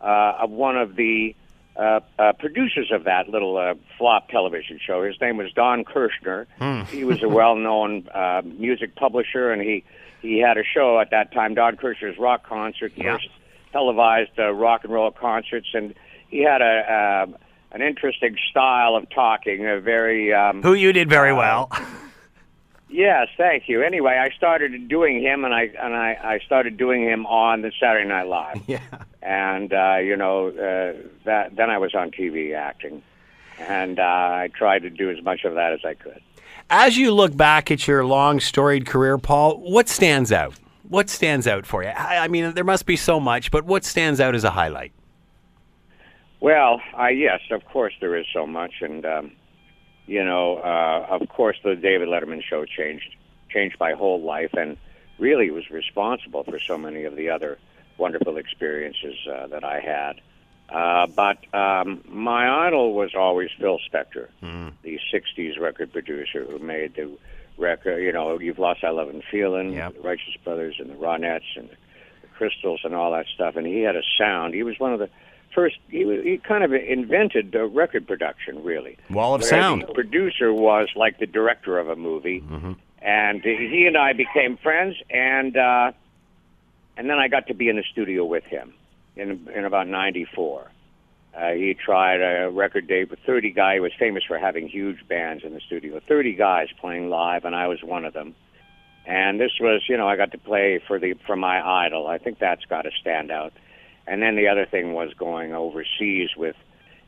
uh, 0.00 0.38
of 0.40 0.50
one 0.50 0.76
of 0.76 0.96
the 0.96 1.36
uh, 1.78 2.00
uh, 2.18 2.32
producers 2.32 2.90
of 2.92 3.04
that 3.04 3.28
little 3.28 3.56
uh, 3.56 3.74
flop 3.98 4.28
television 4.28 4.78
show. 4.84 5.02
His 5.02 5.20
name 5.20 5.36
was 5.36 5.52
Don 5.52 5.84
Kirshner. 5.84 6.46
He 6.88 7.04
was 7.04 7.22
a 7.22 7.28
well-known 7.28 8.08
uh, 8.08 8.42
music 8.44 8.94
publisher, 8.96 9.50
and 9.52 9.62
he 9.62 9.84
he 10.22 10.38
had 10.38 10.58
a 10.58 10.64
show 10.64 10.98
at 10.98 11.10
that 11.10 11.32
time, 11.32 11.54
Don 11.54 11.76
Kirshner's 11.76 12.18
Rock 12.18 12.46
Concert, 12.46 12.92
first 12.94 13.28
televised 13.72 14.38
uh, 14.38 14.52
rock 14.52 14.84
and 14.84 14.92
roll 14.92 15.10
concerts, 15.10 15.68
and 15.74 15.94
he 16.28 16.42
had 16.42 16.62
a 16.62 17.26
uh, 17.32 17.38
an 17.72 17.82
interesting 17.82 18.36
style 18.50 18.96
of 18.96 19.08
talking, 19.10 19.66
a 19.66 19.80
very 19.80 20.32
um, 20.32 20.62
Who 20.62 20.74
you 20.74 20.92
did 20.92 21.08
very 21.10 21.32
well. 21.32 21.70
Yes, 22.88 23.28
thank 23.36 23.68
you. 23.68 23.82
Anyway, 23.82 24.12
I 24.12 24.34
started 24.36 24.88
doing 24.88 25.20
him, 25.20 25.44
and 25.44 25.52
I 25.52 25.70
and 25.82 25.94
I, 25.94 26.18
I 26.22 26.38
started 26.46 26.76
doing 26.76 27.02
him 27.02 27.26
on 27.26 27.62
the 27.62 27.72
Saturday 27.80 28.08
Night 28.08 28.28
Live. 28.28 28.62
yeah. 28.66 28.80
And 29.22 29.72
uh, 29.72 29.96
you 29.96 30.16
know 30.16 30.48
uh, 30.48 31.08
that 31.24 31.56
then 31.56 31.68
I 31.68 31.78
was 31.78 31.94
on 31.94 32.12
TV 32.12 32.54
acting, 32.54 33.02
and 33.58 33.98
uh, 33.98 34.02
I 34.02 34.50
tried 34.54 34.82
to 34.82 34.90
do 34.90 35.10
as 35.10 35.22
much 35.24 35.44
of 35.44 35.54
that 35.54 35.72
as 35.72 35.80
I 35.84 35.94
could. 35.94 36.20
As 36.70 36.96
you 36.96 37.12
look 37.12 37.36
back 37.36 37.70
at 37.70 37.86
your 37.86 38.04
long 38.04 38.40
storied 38.40 38.86
career, 38.86 39.18
Paul, 39.18 39.58
what 39.58 39.88
stands 39.88 40.32
out? 40.32 40.54
What 40.88 41.10
stands 41.10 41.48
out 41.48 41.66
for 41.66 41.82
you? 41.82 41.90
I, 41.90 42.18
I 42.18 42.28
mean, 42.28 42.54
there 42.54 42.64
must 42.64 42.86
be 42.86 42.96
so 42.96 43.18
much, 43.18 43.50
but 43.50 43.64
what 43.64 43.84
stands 43.84 44.20
out 44.20 44.34
as 44.36 44.44
a 44.44 44.50
highlight? 44.50 44.92
Well, 46.40 46.80
uh, 46.98 47.06
yes, 47.08 47.40
of 47.50 47.64
course 47.64 47.94
there 48.00 48.16
is 48.16 48.26
so 48.32 48.46
much, 48.46 48.74
and 48.80 49.04
um, 49.04 49.32
you 50.06 50.24
know, 50.24 50.58
uh, 50.58 51.06
of 51.10 51.28
course 51.28 51.56
the 51.64 51.74
David 51.76 52.08
Letterman 52.08 52.42
show 52.42 52.64
changed 52.64 53.14
changed 53.50 53.76
my 53.80 53.92
whole 53.92 54.20
life, 54.22 54.50
and 54.54 54.76
really 55.18 55.50
was 55.50 55.70
responsible 55.70 56.44
for 56.44 56.58
so 56.60 56.76
many 56.76 57.04
of 57.04 57.16
the 57.16 57.30
other 57.30 57.58
wonderful 57.98 58.36
experiences 58.36 59.14
uh, 59.32 59.46
that 59.46 59.64
I 59.64 59.80
had. 59.80 60.20
Uh, 60.68 61.06
but 61.06 61.38
um, 61.54 62.02
my 62.08 62.66
idol 62.66 62.92
was 62.94 63.14
always 63.14 63.50
Phil 63.58 63.78
Spector, 63.92 64.28
the 64.82 64.98
'60s 65.12 65.58
record 65.60 65.92
producer 65.92 66.44
who 66.44 66.58
made 66.58 66.94
the 66.96 67.16
record. 67.56 68.02
You 68.02 68.12
know, 68.12 68.38
"You've 68.40 68.58
Lost 68.58 68.82
I 68.82 68.90
Love 68.90 69.08
and 69.08 69.22
Feeling," 69.30 69.72
Yep. 69.74 69.94
the 69.94 70.00
Righteous 70.00 70.36
Brothers, 70.44 70.76
and 70.80 70.90
the 70.90 70.94
Ronettes, 70.94 71.56
and 71.56 71.68
the 71.70 71.76
Crystals, 72.36 72.80
and 72.84 72.94
all 72.94 73.12
that 73.12 73.26
stuff. 73.34 73.54
And 73.56 73.66
he 73.66 73.82
had 73.82 73.96
a 73.96 74.02
sound. 74.18 74.54
He 74.54 74.64
was 74.64 74.78
one 74.78 74.92
of 74.92 74.98
the 74.98 75.08
first. 75.54 75.76
He, 75.88 76.04
he 76.22 76.38
kind 76.38 76.64
of 76.64 76.72
invented 76.72 77.52
the 77.52 77.66
record 77.66 78.06
production, 78.06 78.62
really. 78.62 78.98
Wall 79.10 79.34
of 79.34 79.44
sound. 79.44 79.82
The 79.88 79.94
producer 79.94 80.52
was 80.52 80.88
like 80.96 81.18
the 81.18 81.26
director 81.26 81.78
of 81.78 81.88
a 81.88 81.96
movie, 81.96 82.42
and 83.00 83.42
he 83.42 83.84
and 83.86 83.96
I 83.96 84.12
became 84.12 84.56
friends, 84.56 84.96
and 85.10 85.56
uh, 85.56 85.92
and 86.96 87.08
then 87.10 87.18
I 87.18 87.28
got 87.28 87.46
to 87.48 87.54
be 87.54 87.68
in 87.68 87.76
the 87.76 87.84
studio 87.90 88.24
with 88.24 88.44
him 88.44 88.74
in 89.16 89.48
in 89.54 89.64
about 89.64 89.88
'94. 89.88 90.70
Uh, 91.36 91.50
he 91.52 91.74
tried 91.74 92.22
a 92.22 92.50
record 92.50 92.88
date 92.88 93.10
with 93.10 93.18
30 93.26 93.50
guys. 93.52 93.74
He 93.74 93.80
was 93.80 93.92
famous 93.98 94.24
for 94.24 94.38
having 94.38 94.68
huge 94.68 95.06
bands 95.06 95.44
in 95.44 95.52
the 95.52 95.60
studio, 95.60 96.00
30 96.08 96.32
guys 96.32 96.68
playing 96.80 97.10
live, 97.10 97.44
and 97.44 97.54
I 97.54 97.66
was 97.66 97.82
one 97.82 98.06
of 98.06 98.14
them. 98.14 98.34
And 99.06 99.38
this 99.38 99.52
was, 99.60 99.82
you 99.86 99.98
know, 99.98 100.08
I 100.08 100.16
got 100.16 100.32
to 100.32 100.38
play 100.38 100.80
for 100.86 100.98
the 100.98 101.14
for 101.26 101.36
my 101.36 101.84
idol. 101.84 102.06
I 102.06 102.18
think 102.18 102.38
that's 102.38 102.64
got 102.64 102.82
to 102.82 102.90
stand 103.00 103.30
out. 103.30 103.52
And 104.06 104.22
then 104.22 104.36
the 104.36 104.48
other 104.48 104.66
thing 104.66 104.92
was 104.92 105.12
going 105.14 105.52
overseas 105.52 106.30
with 106.36 106.56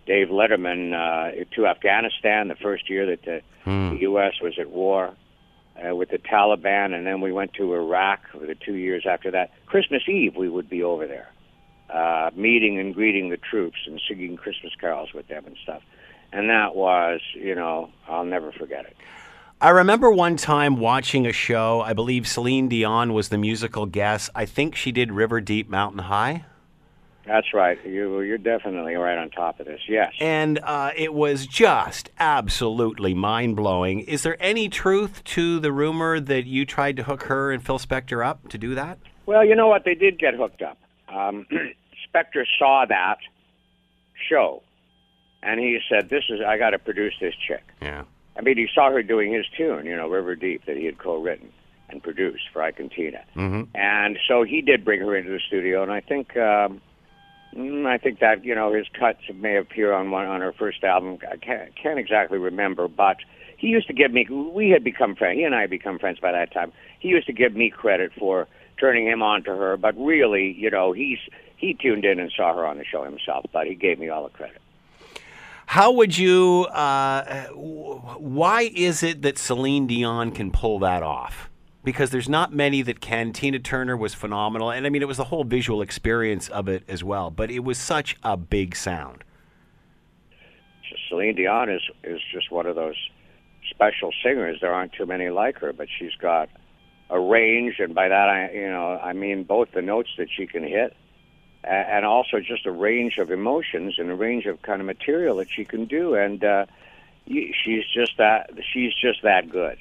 Dave 0.07 0.29
Letterman 0.29 0.93
uh, 0.95 1.45
to 1.55 1.67
Afghanistan 1.67 2.49
the 2.49 2.57
first 2.57 2.89
year 2.91 3.07
that 3.07 3.23
the, 3.25 3.43
the 3.91 3.99
U.S. 4.03 4.35
was 4.43 4.59
at 4.59 4.71
war 4.71 5.15
uh, 5.87 5.95
with 5.95 6.11
the 6.11 6.19
Taliban, 6.19 6.95
and 6.95 7.07
then 7.07 7.21
we 7.21 7.31
went 7.33 7.53
to 7.55 7.75
Iraq 7.75 8.21
for 8.33 8.47
the 8.47 8.55
two 8.55 8.75
years 8.75 9.05
after 9.09 9.31
that. 9.31 9.53
Christmas 9.67 10.03
Eve, 10.09 10.35
we 10.35 10.49
would 10.49 10.69
be 10.69 10.83
over 10.83 11.07
there, 11.07 11.31
uh, 11.91 12.31
meeting 12.35 12.79
and 12.79 12.95
greeting 12.95 13.31
the 13.31 13.37
troops 13.37 13.79
and 13.87 14.01
singing 14.09 14.37
Christmas 14.37 14.73
carols 14.81 15.13
with 15.15 15.29
them 15.29 15.45
and 15.47 15.57
stuff. 15.63 15.83
And 16.33 16.51
that 16.51 16.75
was, 16.75 17.21
you 17.35 17.55
know, 17.55 17.91
I'll 18.09 18.25
never 18.25 18.53
forget 18.53 18.87
it. 18.87 18.97
I 19.61 19.71
remember 19.71 20.11
one 20.11 20.37
time 20.37 20.77
watching 20.77 21.27
a 21.27 21.33
show. 21.33 21.81
I 21.81 21.93
believe 21.93 22.29
Celine 22.29 22.69
Dion 22.69 23.13
was 23.13 23.29
the 23.29 23.39
musical 23.39 23.87
guest. 23.87 24.31
I 24.35 24.47
think 24.47 24.77
she 24.77 24.93
did 24.93 25.11
River 25.11 25.41
Deep 25.41 25.69
Mountain 25.69 26.01
High. 26.01 26.45
That's 27.29 27.53
right. 27.53 27.79
You, 27.85 28.23
you're 28.23 28.39
definitely 28.39 28.95
right 28.95 29.19
on 29.19 29.29
top 29.29 29.61
of 29.61 29.67
this. 29.67 29.81
Yes. 29.87 30.15
And 30.19 30.59
uh, 30.63 30.93
it 30.97 31.13
was 31.13 31.47
just 31.47 32.09
absolutely 32.19 33.13
mind 33.13 33.55
blowing. 33.55 34.01
Is 34.01 34.23
there 34.23 34.39
any 34.41 34.71
truth 34.71 35.23
to 35.25 35.61
the 35.61 35.71
rumor 35.71 36.21
that 36.21 36.47
you 36.47 36.65
tried 36.65 36.97
to 36.97 37.03
hook 37.03 37.25
her 37.25 37.53
and 37.53 37.63
Phil 37.63 37.79
Spector 37.79 38.27
up 38.27 38.49
to 38.49 38.57
do 38.57 38.75
that? 38.75 38.99
Well, 39.27 39.45
you 39.45 39.55
know 39.55 39.69
what? 39.69 39.85
They 39.85 39.95
did 39.95 40.19
get 40.19 40.35
hooked 40.35 40.63
up. 40.63 40.79
Um, 41.07 41.47
Spector 42.15 42.45
saw 42.59 42.87
that 42.89 43.19
show, 44.31 44.63
and 45.43 45.61
he 45.61 45.79
said, 45.91 46.09
"This 46.09 46.25
is 46.31 46.41
I 46.41 46.57
got 46.57 46.71
to 46.71 46.79
produce 46.79 47.13
this 47.21 47.35
chick." 47.47 47.63
Yeah. 47.83 48.05
I 48.39 48.41
mean, 48.41 48.57
he 48.57 48.69
saw 48.75 48.91
her 48.91 49.03
doing 49.03 49.33
his 49.33 49.45
tune, 49.55 49.85
you 49.85 49.97
know, 49.97 50.09
River 50.09 50.35
Deep, 50.35 50.65
that 50.65 50.79
he 50.79 50.87
had 50.87 50.97
co-written 50.97 51.53
and 51.91 52.03
produced 52.03 52.45
for 52.53 52.63
Ike 52.63 52.81
and 52.81 52.91
Tina, 52.91 53.23
mm-hmm. 53.37 53.65
and 53.75 54.19
so 54.27 54.45
he 54.45 54.63
did 54.63 54.83
bring 54.85 55.01
her 55.01 55.15
into 55.15 55.31
the 55.31 55.41
studio, 55.47 55.83
and 55.83 55.93
I 55.93 56.01
think. 56.01 56.35
Um, 56.35 56.81
mm, 57.55 57.87
I 57.87 57.99
think 57.99 58.21
that 58.21 58.45
you 58.45 58.55
know 58.55 58.73
his 58.73 58.87
cuts 58.99 59.21
may 59.35 59.57
appear 59.57 59.93
on 59.93 60.11
one 60.11 60.27
on 60.27 60.41
her 60.41 60.53
first 60.53 60.85
album. 60.85 61.19
I 61.31 61.37
can't, 61.37 61.75
can't 61.77 61.99
exactly 61.99 62.39
remember, 62.39 62.89
but 62.89 63.19
he 63.57 63.69
used 63.69 63.87
to 63.89 63.93
give 63.93 64.13
me. 64.13 64.27
We 64.29 64.71
had 64.71 64.85
become 64.85 65.17
friends. 65.17 65.39
He 65.39 65.45
and 65.45 65.55
I 65.55 65.63
had 65.63 65.71
become 65.71 65.99
friends 65.99 66.19
by 66.21 66.33
that 66.33 66.53
time. 66.53 66.73
He 67.01 67.09
used 67.09 67.27
to 67.27 67.33
give 67.33 67.55
me 67.55 67.71
credit 67.71 68.13
for 68.19 68.49
turning 68.79 69.07
him 69.07 69.23
on 69.23 69.43
to 69.45 69.51
her, 69.51 69.77
but 69.77 69.97
really, 69.99 70.53
you 70.53 70.71
know, 70.71 70.93
he's 70.93 71.19
he 71.57 71.75
tuned 71.75 72.05
in 72.05 72.21
and 72.21 72.33
saw 72.35 72.55
her 72.55 72.65
on 72.65 72.79
the 72.79 72.85
show 72.85 73.05
himself, 73.05 73.45
but 73.53 73.67
he 73.67 73.75
gave 73.75 73.99
me 73.99 74.09
all 74.09 74.25
the 74.25 74.31
credit. 74.31 74.63
How 75.67 75.91
would 75.93 76.17
you? 76.17 76.67
Uh, 76.71 77.49
why 77.49 78.71
is 78.75 79.03
it 79.03 79.23
that 79.23 79.37
Celine 79.37 79.87
Dion 79.87 80.31
can 80.31 80.51
pull 80.51 80.79
that 80.79 81.03
off? 81.03 81.51
Because 81.89 82.11
there's 82.11 82.29
not 82.29 82.53
many 82.53 82.83
that 82.83 83.01
can. 83.01 83.33
Tina 83.33 83.61
Turner 83.61 83.97
was 83.97 84.13
phenomenal, 84.13 84.71
and 84.71 84.85
I 84.85 84.91
mean 84.91 85.01
it 85.01 85.09
was 85.09 85.17
the 85.17 85.25
whole 85.25 85.43
visual 85.43 85.81
experience 85.81 86.51
of 86.51 86.69
it 86.69 86.83
as 86.87 87.03
well. 87.03 87.31
But 87.31 87.51
it 87.51 87.61
was 87.61 87.79
such 87.79 88.15
a 88.23 88.37
big 88.37 88.77
sound. 88.77 89.25
Celine 91.09 91.35
Dion 91.35 91.71
is 91.71 91.81
is 92.05 92.21
just 92.31 92.51
one 92.51 92.67
of 92.67 92.77
those 92.77 92.95
special 93.71 94.11
singers. 94.23 94.59
There 94.61 94.71
aren't 94.71 94.93
too 94.93 95.07
many 95.07 95.31
like 95.31 95.61
her, 95.61 95.73
but 95.73 95.89
she's 95.99 96.15
got 96.17 96.51
a 97.09 97.19
range, 97.19 97.77
and 97.79 97.95
by 97.95 98.09
that 98.09 98.29
I 98.29 98.51
you 98.53 98.69
know 98.69 99.01
I 99.03 99.15
mean 99.15 99.45
both 99.45 99.73
the 99.73 99.81
notes 99.81 100.11
that 100.19 100.29
she 100.31 100.47
can 100.47 100.65
hit, 100.65 100.95
and 101.65 102.05
also 102.05 102.39
just 102.39 102.67
a 102.67 102.71
range 102.71 103.17
of 103.17 103.31
emotions 103.31 103.95
and 103.97 104.11
a 104.11 104.15
range 104.15 104.45
of 104.45 104.61
kind 104.61 104.83
of 104.83 104.87
material 104.87 105.37
that 105.37 105.49
she 105.51 105.65
can 105.65 105.87
do, 105.87 106.17
and 106.17 106.45
uh, 106.45 106.67
she's 107.27 107.87
just 107.95 108.19
that 108.19 108.51
she's 108.75 108.93
just 109.01 109.23
that 109.23 109.49
good 109.49 109.79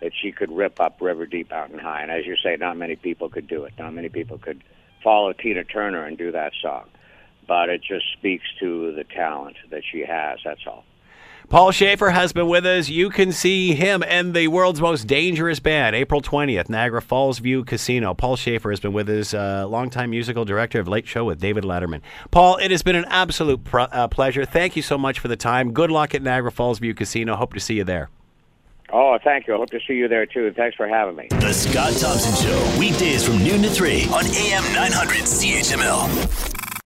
that 0.00 0.12
she 0.20 0.32
could 0.32 0.50
rip 0.50 0.80
up 0.80 1.00
River 1.00 1.26
Deep 1.26 1.52
out 1.52 1.70
Mountain 1.70 1.78
High, 1.80 2.02
and 2.02 2.10
as 2.10 2.26
you 2.26 2.36
say, 2.36 2.56
not 2.56 2.76
many 2.76 2.96
people 2.96 3.28
could 3.28 3.48
do 3.48 3.64
it. 3.64 3.74
Not 3.78 3.92
many 3.92 4.08
people 4.08 4.38
could 4.38 4.62
follow 5.02 5.32
Tina 5.32 5.64
Turner 5.64 6.04
and 6.04 6.16
do 6.16 6.32
that 6.32 6.52
song, 6.62 6.84
but 7.46 7.68
it 7.68 7.82
just 7.82 8.04
speaks 8.12 8.44
to 8.60 8.92
the 8.94 9.04
talent 9.04 9.56
that 9.70 9.82
she 9.90 10.00
has. 10.00 10.38
That's 10.44 10.66
all. 10.66 10.84
Paul 11.48 11.70
Shaffer 11.70 12.10
has 12.10 12.34
been 12.34 12.46
with 12.46 12.66
us. 12.66 12.90
You 12.90 13.08
can 13.08 13.32
see 13.32 13.74
him 13.74 14.04
and 14.06 14.34
the 14.34 14.48
world's 14.48 14.82
most 14.82 15.06
dangerous 15.06 15.60
band, 15.60 15.96
April 15.96 16.20
20th, 16.20 16.68
Niagara 16.68 17.00
Falls 17.00 17.38
View 17.38 17.64
Casino. 17.64 18.12
Paul 18.12 18.36
Shaffer 18.36 18.68
has 18.68 18.80
been 18.80 18.92
with 18.92 19.08
us, 19.08 19.32
uh, 19.32 19.66
longtime 19.66 20.10
musical 20.10 20.44
director 20.44 20.78
of 20.78 20.88
Late 20.88 21.06
Show 21.06 21.24
with 21.24 21.40
David 21.40 21.64
Letterman. 21.64 22.02
Paul, 22.30 22.58
it 22.58 22.70
has 22.70 22.82
been 22.82 22.96
an 22.96 23.06
absolute 23.08 23.64
pr- 23.64 23.80
uh, 23.80 24.08
pleasure. 24.08 24.44
Thank 24.44 24.76
you 24.76 24.82
so 24.82 24.98
much 24.98 25.20
for 25.20 25.28
the 25.28 25.36
time. 25.36 25.72
Good 25.72 25.90
luck 25.90 26.14
at 26.14 26.20
Niagara 26.20 26.52
Falls 26.52 26.80
View 26.80 26.92
Casino. 26.92 27.34
Hope 27.34 27.54
to 27.54 27.60
see 27.60 27.76
you 27.76 27.84
there. 27.84 28.10
Oh, 28.90 29.18
thank 29.22 29.46
you. 29.46 29.54
I 29.54 29.56
hope 29.58 29.70
to 29.70 29.80
see 29.86 29.94
you 29.94 30.08
there 30.08 30.26
too. 30.26 30.52
Thanks 30.52 30.76
for 30.76 30.88
having 30.88 31.16
me. 31.16 31.28
The 31.30 31.52
Scott 31.52 31.92
Thompson 31.98 32.34
Show, 32.46 32.78
weekdays 32.78 33.26
from 33.26 33.38
noon 33.38 33.62
to 33.62 33.70
3 33.70 34.04
on 34.04 34.24
AM 34.24 34.64
900 34.72 35.24
CHML. 35.24 36.57